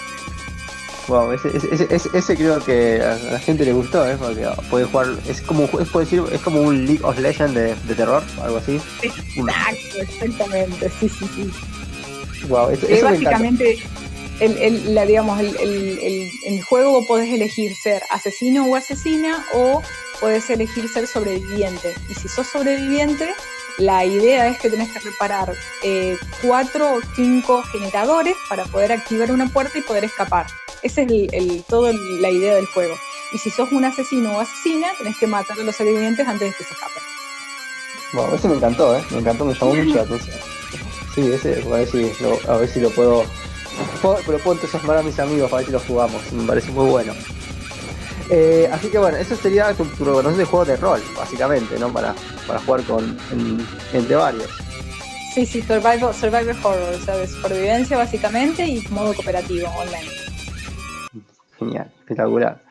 Wow, 1.08 1.32
ese, 1.32 1.48
ese, 1.56 2.10
ese, 2.12 2.36
creo 2.36 2.64
que 2.64 3.02
a 3.02 3.16
la 3.32 3.38
gente 3.40 3.64
le 3.64 3.72
gustó, 3.72 4.08
¿eh? 4.08 4.16
Porque 4.16 4.48
puede 4.70 4.84
jugar, 4.84 5.08
es 5.28 5.40
como, 5.40 5.64
es, 5.80 5.92
decir, 5.92 6.22
es 6.30 6.40
como 6.40 6.60
un 6.60 6.86
League 6.86 7.00
of 7.02 7.18
Legends 7.18 7.54
de, 7.54 7.74
de 7.74 7.94
terror, 7.94 8.22
algo 8.40 8.58
así. 8.58 8.80
Exacto, 9.02 10.00
exactamente, 10.00 10.90
sí, 11.00 11.08
sí, 11.08 11.28
sí. 11.34 11.50
Wow, 12.48 12.70
eso, 12.70 12.86
eso 12.86 13.06
básicamente, 13.06 13.82
el, 14.40 14.58
el, 14.58 14.94
la, 14.94 15.04
digamos, 15.04 15.40
el, 15.40 15.56
el, 15.56 16.30
el, 16.44 16.62
juego 16.62 17.04
podés 17.06 17.32
elegir 17.32 17.74
ser 17.74 18.02
asesino 18.10 18.66
o 18.66 18.76
asesina 18.76 19.44
o 19.54 19.82
puedes 20.20 20.48
elegir 20.50 20.88
ser 20.88 21.08
sobreviviente. 21.08 21.94
Y 22.08 22.14
si 22.14 22.28
sos 22.28 22.46
sobreviviente, 22.46 23.34
la 23.78 24.04
idea 24.04 24.48
es 24.48 24.58
que 24.58 24.70
tenés 24.70 24.90
que 24.90 25.00
reparar 25.00 25.54
eh, 25.82 26.16
cuatro 26.42 26.94
o 26.94 27.00
cinco 27.16 27.62
generadores 27.64 28.36
para 28.48 28.64
poder 28.64 28.92
activar 28.92 29.32
una 29.32 29.48
puerta 29.48 29.78
y 29.78 29.82
poder 29.82 30.04
escapar. 30.04 30.46
Esa 30.82 31.02
es 31.02 31.08
el, 31.10 31.64
toda 31.68 31.92
la 31.92 32.30
idea 32.30 32.54
del 32.54 32.66
juego. 32.66 32.94
Y 33.32 33.38
si 33.38 33.50
sos 33.50 33.72
un 33.72 33.84
asesino 33.84 34.36
o 34.36 34.40
asesina, 34.40 34.88
tenés 34.98 35.16
que 35.16 35.26
matar 35.26 35.58
a 35.58 35.62
los 35.62 35.74
sobrevivientes 35.74 36.26
antes 36.26 36.50
de 36.50 36.56
que 36.56 36.64
se 36.64 36.74
escapen. 36.74 37.02
Bueno, 38.12 38.34
ese 38.34 38.48
me 38.48 38.56
encantó, 38.56 38.96
¿eh? 38.96 39.02
Me 39.10 39.18
encantó, 39.18 39.44
me 39.44 39.54
llamó 39.54 39.74
mucho 39.74 39.94
la 39.94 40.02
atención. 40.02 40.36
Sí, 41.14 41.32
ese, 41.32 41.62
a 41.62 41.76
ver 41.76 41.88
si 41.88 42.12
lo, 42.20 42.38
a 42.50 42.56
ver 42.58 42.68
si 42.68 42.80
lo 42.80 42.90
puedo, 42.90 43.24
pero 44.26 44.38
puedo 44.38 44.52
entusiasmar 44.52 44.98
a 44.98 45.02
mis 45.02 45.18
amigos 45.18 45.50
para 45.50 45.58
ver 45.58 45.66
si 45.66 45.72
lo 45.72 45.80
jugamos. 45.80 46.32
Me 46.32 46.46
parece 46.46 46.70
muy 46.72 46.90
bueno. 46.90 47.14
Eh, 48.28 48.68
así 48.72 48.88
que 48.88 48.98
bueno, 48.98 49.16
eso 49.18 49.36
sería 49.36 49.74
tu, 49.74 49.84
tu 49.84 50.04
de 50.04 50.44
juego 50.44 50.64
de 50.64 50.76
rol, 50.76 51.02
básicamente, 51.16 51.78
¿no? 51.78 51.92
Para, 51.92 52.14
para 52.46 52.60
jugar 52.60 52.82
con 52.84 53.18
entre 53.92 54.16
varios. 54.16 54.50
Sí, 55.34 55.46
sí, 55.46 55.62
survival, 55.62 56.14
survival 56.14 56.56
horror, 56.62 56.94
o 56.94 57.04
sea, 57.04 57.16
de 57.16 57.26
supervivencia 57.26 57.96
básicamente 57.96 58.66
y 58.66 58.86
modo 58.88 59.14
cooperativo 59.14 59.68
online. 59.68 60.31
Genial, 61.64 61.90
espectacular. 62.00 62.62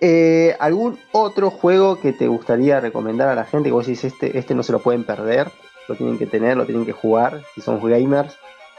Eh, 0.00 0.56
¿Algún 0.58 0.98
otro 1.12 1.50
juego 1.50 2.00
que 2.00 2.12
te 2.12 2.28
gustaría 2.28 2.80
recomendar 2.80 3.28
a 3.28 3.34
la 3.34 3.44
gente? 3.44 3.68
Que 3.68 3.72
vos 3.72 3.86
decís, 3.86 4.04
este, 4.04 4.38
este 4.38 4.54
no 4.54 4.62
se 4.62 4.72
lo 4.72 4.80
pueden 4.80 5.04
perder, 5.04 5.50
lo 5.88 5.94
tienen 5.94 6.18
que 6.18 6.26
tener, 6.26 6.56
lo 6.56 6.66
tienen 6.66 6.84
que 6.84 6.92
jugar, 6.92 7.42
si 7.54 7.60
son 7.60 7.80
gamers. 7.82 8.36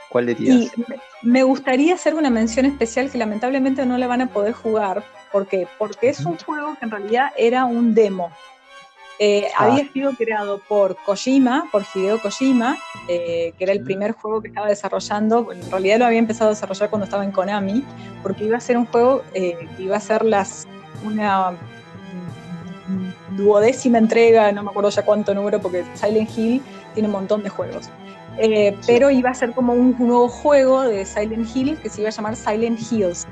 ¿Cuál 0.10 0.26
de 0.26 0.36
ti? 0.36 0.72
me 1.22 1.44
gustaría 1.44 1.94
hacer 1.94 2.16
una 2.16 2.30
mención 2.30 2.66
especial 2.66 3.12
que 3.12 3.18
lamentablemente 3.18 3.86
no 3.86 3.98
le 3.98 4.08
van 4.08 4.22
a 4.22 4.28
poder 4.28 4.54
jugar. 4.54 5.04
¿Por 5.32 5.48
qué? 5.48 5.68
Porque 5.78 6.10
es 6.10 6.22
un 6.22 6.38
juego 6.38 6.76
que 6.80 6.86
en 6.86 6.92
realidad 6.92 7.32
era 7.38 7.66
un 7.66 7.94
demo. 7.94 8.32
Eh, 9.20 9.48
ah. 9.56 9.66
Había 9.66 9.92
sido 9.92 10.12
creado 10.14 10.60
por 10.68 10.96
Kojima, 11.04 11.68
por 11.72 11.84
Hideo 11.94 12.22
Kojima, 12.22 12.78
eh, 13.08 13.54
que 13.58 13.64
era 13.64 13.74
el 13.74 13.82
primer 13.82 14.12
juego 14.12 14.42
que 14.42 14.50
estaba 14.50 14.68
desarrollando. 14.68 15.52
En 15.52 15.70
realidad 15.72 16.00
lo 16.00 16.06
había 16.06 16.20
empezado 16.20 16.52
a 16.52 16.54
desarrollar 16.54 16.90
cuando 16.90 17.06
estaba 17.06 17.24
en 17.24 17.32
Konami, 17.32 17.84
porque 18.22 18.46
iba 18.46 18.58
a 18.58 18.62
ser 18.62 18.78
un 18.78 18.86
juego 18.86 19.24
eh, 19.34 19.68
que 19.76 19.84
iba 19.84 19.98
a 19.98 20.00
ser 20.00 20.24
las, 20.24 20.68
una 21.04 21.58
duodécima 23.36 23.98
entrega, 23.98 24.52
no 24.52 24.64
me 24.64 24.70
acuerdo 24.70 24.90
ya 24.90 25.04
cuánto 25.04 25.34
número, 25.34 25.60
porque 25.60 25.84
Silent 25.96 26.30
Hill 26.38 26.62
tiene 26.94 27.08
un 27.08 27.14
montón 27.14 27.44
de 27.44 27.50
juegos. 27.50 27.90
Pero 28.86 29.10
iba 29.10 29.32
a 29.32 29.34
ser 29.34 29.52
como 29.54 29.74
un, 29.74 29.96
nuevo 29.98 30.30
juego 30.30 30.84
de 30.84 31.06
Silent 31.06 31.56
Hill 31.56 31.78
que 31.82 31.90
se 31.90 32.02
iba 32.02 32.10
a 32.10 32.14
llamar 32.14 32.36
Silent 32.36 32.80
Hills. 32.92 33.28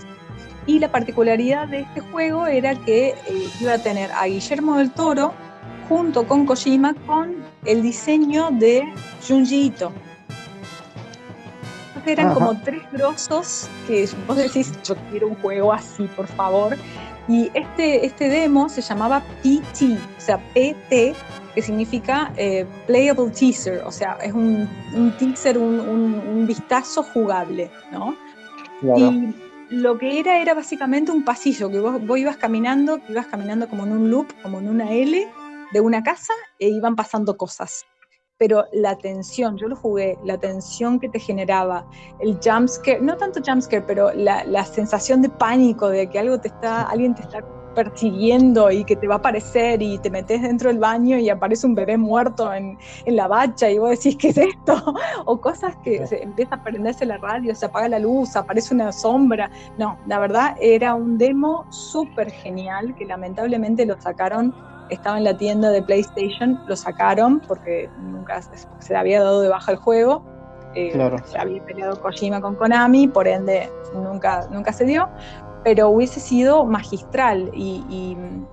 Y 0.65 0.79
la 0.79 0.91
particularidad 0.91 1.67
de 1.67 1.81
este 1.81 2.01
juego 2.01 2.47
era 2.47 2.73
que 2.73 3.13
iba 3.61 3.73
a 3.73 3.77
tener 3.77 4.11
a 4.11 4.25
Guillermo 4.25 4.77
del 4.77 4.91
Toro, 4.91 5.31
junto 5.87 6.27
con 6.27 6.45
Kojima 6.45 6.93
con 7.05 7.35
el 7.65 7.81
diseño 7.81 8.49
de 8.51 8.83
Junji 9.27 9.67
Ito. 9.67 9.91
eran 12.05 12.33
como 12.33 12.59
tres 12.61 12.83
grosos 12.91 13.67
que 13.87 14.07
vos 14.27 14.37
decís, 14.37 14.71
yo 14.83 14.95
quiero 15.09 15.27
un 15.27 15.35
juego 15.35 15.73
así, 15.73 16.07
por 16.15 16.27
favor. 16.27 16.77
Y 17.27 17.49
este, 17.55 18.05
este 18.05 18.29
demo 18.29 18.69
se 18.69 18.81
llamaba 18.81 19.23
PT, 19.41 19.93
o 19.93 20.21
sea, 20.21 20.37
PT, 20.53 21.15
que 21.55 21.61
significa 21.63 22.31
eh, 22.37 22.67
Playable 22.85 23.31
Teaser, 23.31 23.81
o 23.83 23.91
sea, 23.91 24.19
es 24.21 24.33
un, 24.33 24.69
teaser, 25.17 25.57
un, 25.57 26.45
vistazo 26.45 27.01
jugable, 27.01 27.71
¿no? 27.91 28.15
Y 28.95 29.33
lo 29.69 29.97
que 29.97 30.19
era 30.19 30.39
era 30.39 30.53
básicamente 30.53 31.11
un 31.11 31.25
pasillo, 31.25 31.71
que 31.71 31.79
vos, 31.79 32.05
vos 32.05 32.19
ibas 32.19 32.37
caminando, 32.37 32.99
ibas 33.09 33.25
caminando 33.25 33.67
como 33.67 33.85
en 33.85 33.93
un 33.93 34.11
loop, 34.11 34.27
como 34.43 34.59
en 34.59 34.69
una 34.69 34.91
L, 34.91 35.27
de 35.71 35.81
una 35.81 36.03
casa 36.03 36.33
e 36.59 36.69
iban 36.69 36.95
pasando 36.95 37.37
cosas. 37.37 37.85
Pero 38.37 38.65
la 38.73 38.97
tensión, 38.97 39.57
yo 39.57 39.67
lo 39.67 39.75
jugué, 39.77 40.17
la 40.25 40.37
tensión 40.37 40.99
que 40.99 41.07
te 41.07 41.19
generaba, 41.19 41.87
el 42.19 42.37
jumpscare, 42.43 42.99
no 42.99 43.15
tanto 43.15 43.39
jumpscare, 43.45 43.83
pero 43.83 44.11
la, 44.13 44.43
la 44.43 44.65
sensación 44.65 45.21
de 45.21 45.29
pánico 45.29 45.87
de 45.87 46.09
que 46.09 46.19
algo 46.19 46.39
te 46.39 46.49
está, 46.49 46.83
alguien 46.83 47.15
te 47.15 47.21
está 47.21 47.41
persiguiendo 47.75 48.71
y 48.71 48.83
que 48.83 48.95
te 48.95 49.07
va 49.07 49.15
a 49.15 49.17
aparecer 49.17 49.81
y 49.83 49.99
te 49.99 50.09
metes 50.09 50.41
dentro 50.41 50.69
del 50.69 50.79
baño 50.79 51.17
y 51.17 51.29
aparece 51.29 51.67
un 51.67 51.75
bebé 51.75 51.97
muerto 51.97 52.51
en, 52.51 52.79
en 53.05 53.15
la 53.15 53.27
bacha 53.27 53.69
y 53.69 53.77
vos 53.77 53.91
decís, 53.91 54.15
¿qué 54.17 54.29
es 54.29 54.37
esto? 54.37 54.95
O 55.25 55.39
cosas 55.39 55.75
que 55.83 56.07
se 56.07 56.23
empieza 56.23 56.55
a 56.55 56.63
prenderse 56.63 57.05
la 57.05 57.17
radio, 57.17 57.53
se 57.53 57.65
apaga 57.65 57.89
la 57.89 57.99
luz, 57.99 58.35
aparece 58.35 58.73
una 58.73 58.91
sombra. 58.91 59.51
No, 59.77 59.97
la 60.07 60.19
verdad 60.19 60.55
era 60.59 60.95
un 60.95 61.17
demo 61.17 61.65
súper 61.71 62.31
genial 62.31 62.95
que 62.95 63.05
lamentablemente 63.05 63.85
lo 63.85 63.99
sacaron 63.99 64.55
estaba 64.89 65.17
en 65.17 65.23
la 65.23 65.35
tienda 65.37 65.69
de 65.69 65.81
PlayStation, 65.81 66.59
lo 66.67 66.75
sacaron 66.75 67.39
porque 67.39 67.89
nunca 67.99 68.41
se, 68.41 68.95
había 68.95 69.21
dado 69.21 69.41
de 69.41 69.49
baja 69.49 69.71
el 69.71 69.77
juego. 69.77 70.23
Eh, 70.75 70.91
se 71.25 71.37
había 71.37 71.63
peleado 71.63 72.01
Kojima 72.01 72.41
con 72.41 72.55
Konami, 72.55 73.07
por 73.07 73.27
ende 73.27 73.69
nunca, 73.93 74.47
nunca 74.51 74.73
se 74.73 74.83
dio, 74.83 75.07
pero 75.63 75.89
hubiese 75.89 76.19
sido 76.19 76.65
magistral 76.65 77.49
y, 77.53 78.15
mm, 78.15 78.45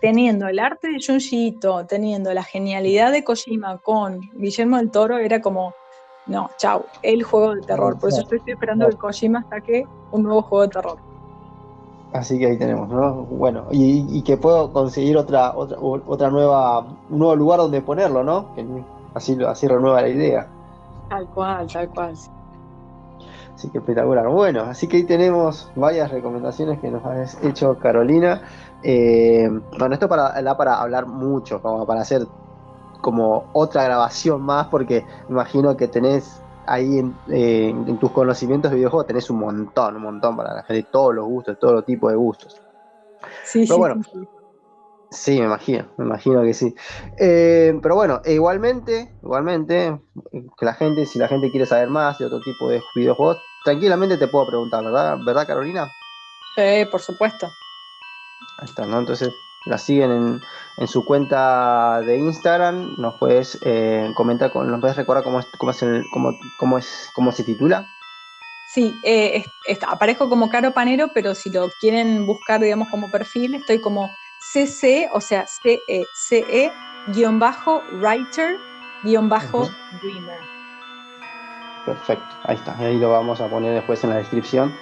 teniendo 0.00 0.48
el 0.48 0.58
arte 0.58 0.88
de 0.88 0.98
Junji 1.04 1.46
Ito, 1.46 1.86
teniendo 1.86 2.34
la 2.34 2.42
genialidad 2.42 3.10
de 3.10 3.24
Kojima 3.24 3.78
con 3.78 4.20
Guillermo 4.34 4.76
del 4.76 4.90
Toro, 4.90 5.16
era 5.16 5.40
como, 5.40 5.72
no, 6.26 6.50
chau, 6.58 6.84
el 7.02 7.22
juego 7.22 7.54
de 7.54 7.62
terror. 7.62 7.98
Por 7.98 8.10
eso 8.10 8.20
estoy 8.20 8.40
esperando 8.46 8.88
que 8.88 8.96
Kojima 8.96 9.46
saque 9.48 9.86
un 10.10 10.24
nuevo 10.24 10.42
juego 10.42 10.62
de 10.64 10.68
terror. 10.68 11.09
Así 12.12 12.38
que 12.38 12.46
ahí 12.46 12.58
tenemos, 12.58 12.88
¿no? 12.88 13.22
Bueno, 13.24 13.66
y, 13.70 14.22
que 14.22 14.36
puedo 14.36 14.72
conseguir 14.72 15.16
otra, 15.16 15.56
otra, 15.56 15.78
otra 15.80 16.30
nueva, 16.30 16.80
un 16.80 17.18
nuevo 17.18 17.36
lugar 17.36 17.60
donde 17.60 17.82
ponerlo, 17.82 18.24
¿no? 18.24 18.52
Que 18.54 18.66
así, 19.14 19.38
así 19.44 19.68
renueva 19.68 20.02
la 20.02 20.08
idea. 20.08 20.48
Tal 21.08 21.26
cual, 21.28 21.66
tal 21.72 21.88
cual. 21.90 22.14
Así 23.54 23.68
que 23.68 23.78
espectacular. 23.78 24.26
Bueno, 24.28 24.62
así 24.62 24.88
que 24.88 24.96
ahí 24.96 25.04
tenemos 25.04 25.70
varias 25.76 26.10
recomendaciones 26.10 26.80
que 26.80 26.90
nos 26.90 27.04
has 27.04 27.42
hecho 27.44 27.78
Carolina. 27.78 28.42
Eh, 28.82 29.48
bueno, 29.78 29.94
esto 29.94 30.08
para, 30.08 30.40
da 30.42 30.56
para 30.56 30.80
hablar 30.80 31.06
mucho, 31.06 31.60
como 31.60 31.86
para 31.86 32.00
hacer 32.00 32.26
como 33.00 33.44
otra 33.52 33.84
grabación 33.84 34.42
más, 34.42 34.66
porque 34.68 35.04
imagino 35.28 35.76
que 35.76 35.88
tenés 35.88 36.40
ahí 36.70 36.98
en, 36.98 37.98
tus 37.98 38.12
conocimientos 38.12 38.70
de 38.70 38.76
videojuegos 38.76 39.08
tenés 39.08 39.28
un 39.28 39.40
montón, 39.40 39.96
un 39.96 40.02
montón 40.02 40.36
para 40.36 40.54
la 40.54 40.62
gente, 40.62 40.88
todos 40.90 41.14
los 41.14 41.26
gustos, 41.26 41.58
todo 41.58 41.72
los 41.72 41.84
tipos 41.84 42.12
de 42.12 42.16
gustos. 42.16 42.54
Sí, 43.44 43.64
pero 43.64 43.74
sí, 43.74 43.78
bueno, 43.78 44.02
sí, 45.10 45.40
me 45.40 45.46
imagino, 45.46 45.92
me 45.96 46.04
imagino 46.04 46.42
que 46.42 46.54
sí. 46.54 46.74
Eh, 47.18 47.76
pero 47.82 47.96
bueno, 47.96 48.22
e 48.24 48.34
igualmente, 48.34 49.12
igualmente, 49.20 50.00
que 50.56 50.64
la 50.64 50.74
gente, 50.74 51.06
si 51.06 51.18
la 51.18 51.26
gente 51.26 51.50
quiere 51.50 51.66
saber 51.66 51.88
más 51.88 52.18
de 52.18 52.26
otro 52.26 52.40
tipo 52.40 52.68
de 52.68 52.80
videojuegos, 52.94 53.38
tranquilamente 53.64 54.16
te 54.16 54.28
puedo 54.28 54.46
preguntar, 54.46 54.84
¿verdad, 54.84 55.18
¿verdad 55.26 55.46
Carolina? 55.48 55.90
Sí, 56.54 56.84
por 56.88 57.00
supuesto. 57.00 57.50
Ahí 58.58 58.66
está, 58.66 58.86
¿no? 58.86 59.00
Entonces, 59.00 59.30
la 59.66 59.78
siguen 59.78 60.40
en, 60.76 60.88
su 60.88 61.04
cuenta 61.04 62.00
de 62.00 62.16
Instagram. 62.18 62.94
Nos 62.96 63.14
puedes 63.14 63.58
eh, 63.62 64.10
comentar, 64.14 64.54
nos 64.54 64.80
puedes 64.80 64.96
recordar 64.96 65.22
cómo 65.22 65.40
es, 65.40 65.46
cómo 65.58 65.70
es, 65.70 65.84
cómo, 66.58 66.78
es, 66.78 67.10
cómo 67.14 67.32
se 67.32 67.44
titula. 67.44 67.86
Sí, 68.72 68.94
eh, 69.02 69.44
aparezco 69.88 70.28
como 70.28 70.48
Caro 70.48 70.72
Panero, 70.72 71.08
pero 71.12 71.34
si 71.34 71.50
lo 71.50 71.68
quieren 71.80 72.24
buscar, 72.24 72.60
digamos, 72.60 72.88
como 72.88 73.10
perfil, 73.10 73.56
estoy 73.56 73.80
como 73.80 74.08
CC, 74.40 75.08
o 75.12 75.20
sea, 75.20 75.44
CE, 75.46 76.72
guion 77.08 77.38
bajo, 77.40 77.82
writer, 77.94 78.58
guion 79.02 79.28
bajo, 79.28 79.68
dreamer. 80.00 80.38
Perfecto, 81.84 82.36
ahí 82.44 82.56
está. 82.56 82.76
Ahí 82.78 82.98
lo 82.98 83.10
vamos 83.10 83.40
a 83.40 83.48
poner 83.48 83.74
después 83.74 84.04
en 84.04 84.10
la 84.10 84.16
descripción 84.16 84.74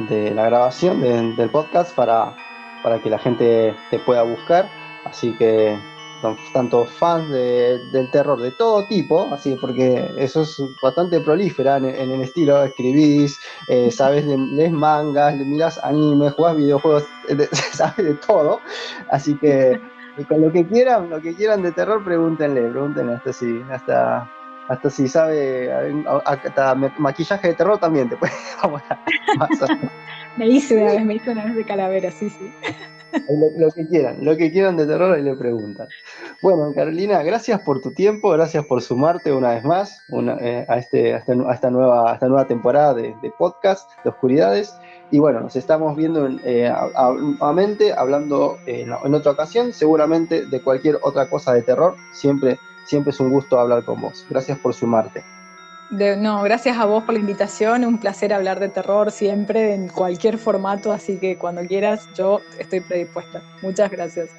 de 0.00 0.32
la 0.32 0.46
grabación 0.46 1.00
del 1.36 1.50
podcast 1.50 1.94
para 1.94 2.36
para 2.86 3.00
que 3.00 3.10
la 3.10 3.18
gente 3.18 3.74
te 3.90 3.98
pueda 3.98 4.22
buscar. 4.22 4.70
Así 5.04 5.32
que 5.32 5.76
tanto 6.52 6.84
fans 6.84 7.28
del 7.28 8.10
terror 8.12 8.40
de 8.40 8.52
todo 8.52 8.86
tipo, 8.86 9.28
así 9.34 9.56
porque 9.60 10.08
eso 10.16 10.42
es 10.42 10.62
bastante 10.80 11.20
prolífera 11.20 11.78
en, 11.78 11.84
el 11.84 12.22
estilo, 12.22 12.62
escribís, 12.62 13.40
eh, 13.66 13.90
sabes, 13.90 14.24
lees 14.24 14.70
mangas, 14.70 15.34
miras 15.34 15.82
anime, 15.82 16.30
jugás 16.30 16.56
videojuegos, 16.56 17.04
sabes 17.72 18.06
de 18.06 18.14
todo, 18.14 18.60
así 19.10 19.34
que 19.36 19.80
con 20.28 20.40
lo 20.40 20.52
que 20.52 20.64
quieran, 20.64 21.10
lo 21.10 21.20
que 21.20 21.34
quieran 21.34 21.62
de 21.62 21.72
terror, 21.72 22.04
pregúntenle, 22.04 22.70
pregúntenle 22.70 23.14
hasta 23.14 23.32
si, 23.32 23.62
hasta 23.70 24.30
hasta 24.68 24.90
si 24.90 25.08
sabe, 25.08 25.72
hasta 26.24 26.74
maquillaje 26.74 27.48
de 27.48 27.54
terror 27.54 27.78
también 27.78 28.08
te 28.08 28.16
puede 28.16 28.32
Me 30.36 30.48
hice 30.48 30.76
una 30.76 30.92
vez, 30.92 31.04
me 31.04 31.14
hice 31.14 31.30
una 31.30 31.44
vez 31.44 31.54
de 31.54 31.64
calavera, 31.64 32.10
sí, 32.10 32.28
sí. 32.28 32.52
Lo, 33.56 33.70
que 33.70 33.86
quieran, 33.86 34.18
lo 34.20 34.36
que 34.36 34.52
quieran 34.52 34.76
de 34.76 34.86
terror 34.86 35.18
y 35.18 35.22
le 35.22 35.34
preguntan. 35.36 35.88
Bueno, 36.42 36.72
Carolina, 36.74 37.22
gracias 37.22 37.60
por 37.60 37.80
tu 37.80 37.92
tiempo, 37.92 38.30
gracias 38.30 38.66
por 38.66 38.82
sumarte 38.82 39.32
una 39.32 39.54
vez 39.54 39.64
más 39.64 40.02
eh, 40.40 40.66
este, 40.76 41.14
a, 41.14 41.18
esta, 41.18 41.70
nueva, 41.70 42.12
esta 42.12 42.28
nueva 42.28 42.46
temporada 42.46 42.92
de, 42.92 43.14
podcast 43.38 43.90
de 44.04 44.10
Oscuridades. 44.10 44.74
Y 45.10 45.18
bueno, 45.18 45.40
nos 45.40 45.56
estamos 45.56 45.96
viendo 45.96 46.28
eh, 46.44 46.70
nuevamente, 47.18 47.94
hablando 47.94 48.58
en, 48.66 48.92
otra 48.92 49.32
ocasión, 49.32 49.72
seguramente 49.72 50.44
de 50.46 50.62
cualquier 50.62 50.98
otra 51.02 51.30
cosa 51.30 51.54
de 51.54 51.62
terror. 51.62 51.96
Siempre, 52.12 52.58
siempre 52.84 53.10
es 53.10 53.20
un 53.20 53.30
gusto 53.30 53.58
hablar 53.58 53.84
con 53.84 54.00
vos. 54.00 54.26
Gracias 54.28 54.58
por 54.58 54.74
sumarte 54.74 55.35
no, 55.90 56.42
gracias 56.42 56.78
a 56.78 56.84
vos 56.84 57.04
por 57.04 57.14
la 57.14 57.20
invitación, 57.20 57.84
un 57.84 57.98
placer 57.98 58.32
hablar 58.32 58.60
de 58.60 58.68
terror 58.68 59.10
siempre, 59.10 59.74
en 59.74 59.88
cualquier 59.88 60.38
formato, 60.38 60.92
así 60.92 61.18
que 61.18 61.38
cuando 61.38 61.62
quieras 61.62 62.08
yo 62.14 62.40
estoy 62.58 62.80
predispuesta. 62.80 63.42
Muchas 63.62 63.90
gracias. 63.90 64.30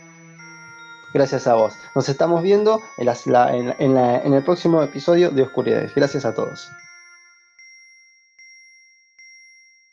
Gracias 1.13 1.47
a 1.47 1.53
vos. 1.53 1.73
Nos 1.95 2.09
estamos 2.09 2.41
viendo 2.41 2.81
en, 2.97 4.33
el 4.33 4.43
próximo 4.43 4.83
episodio 4.83 5.31
de 5.31 5.43
Oscuridades. 5.43 5.95
Gracias 5.95 6.25
a 6.25 6.33
todos. 6.33 6.69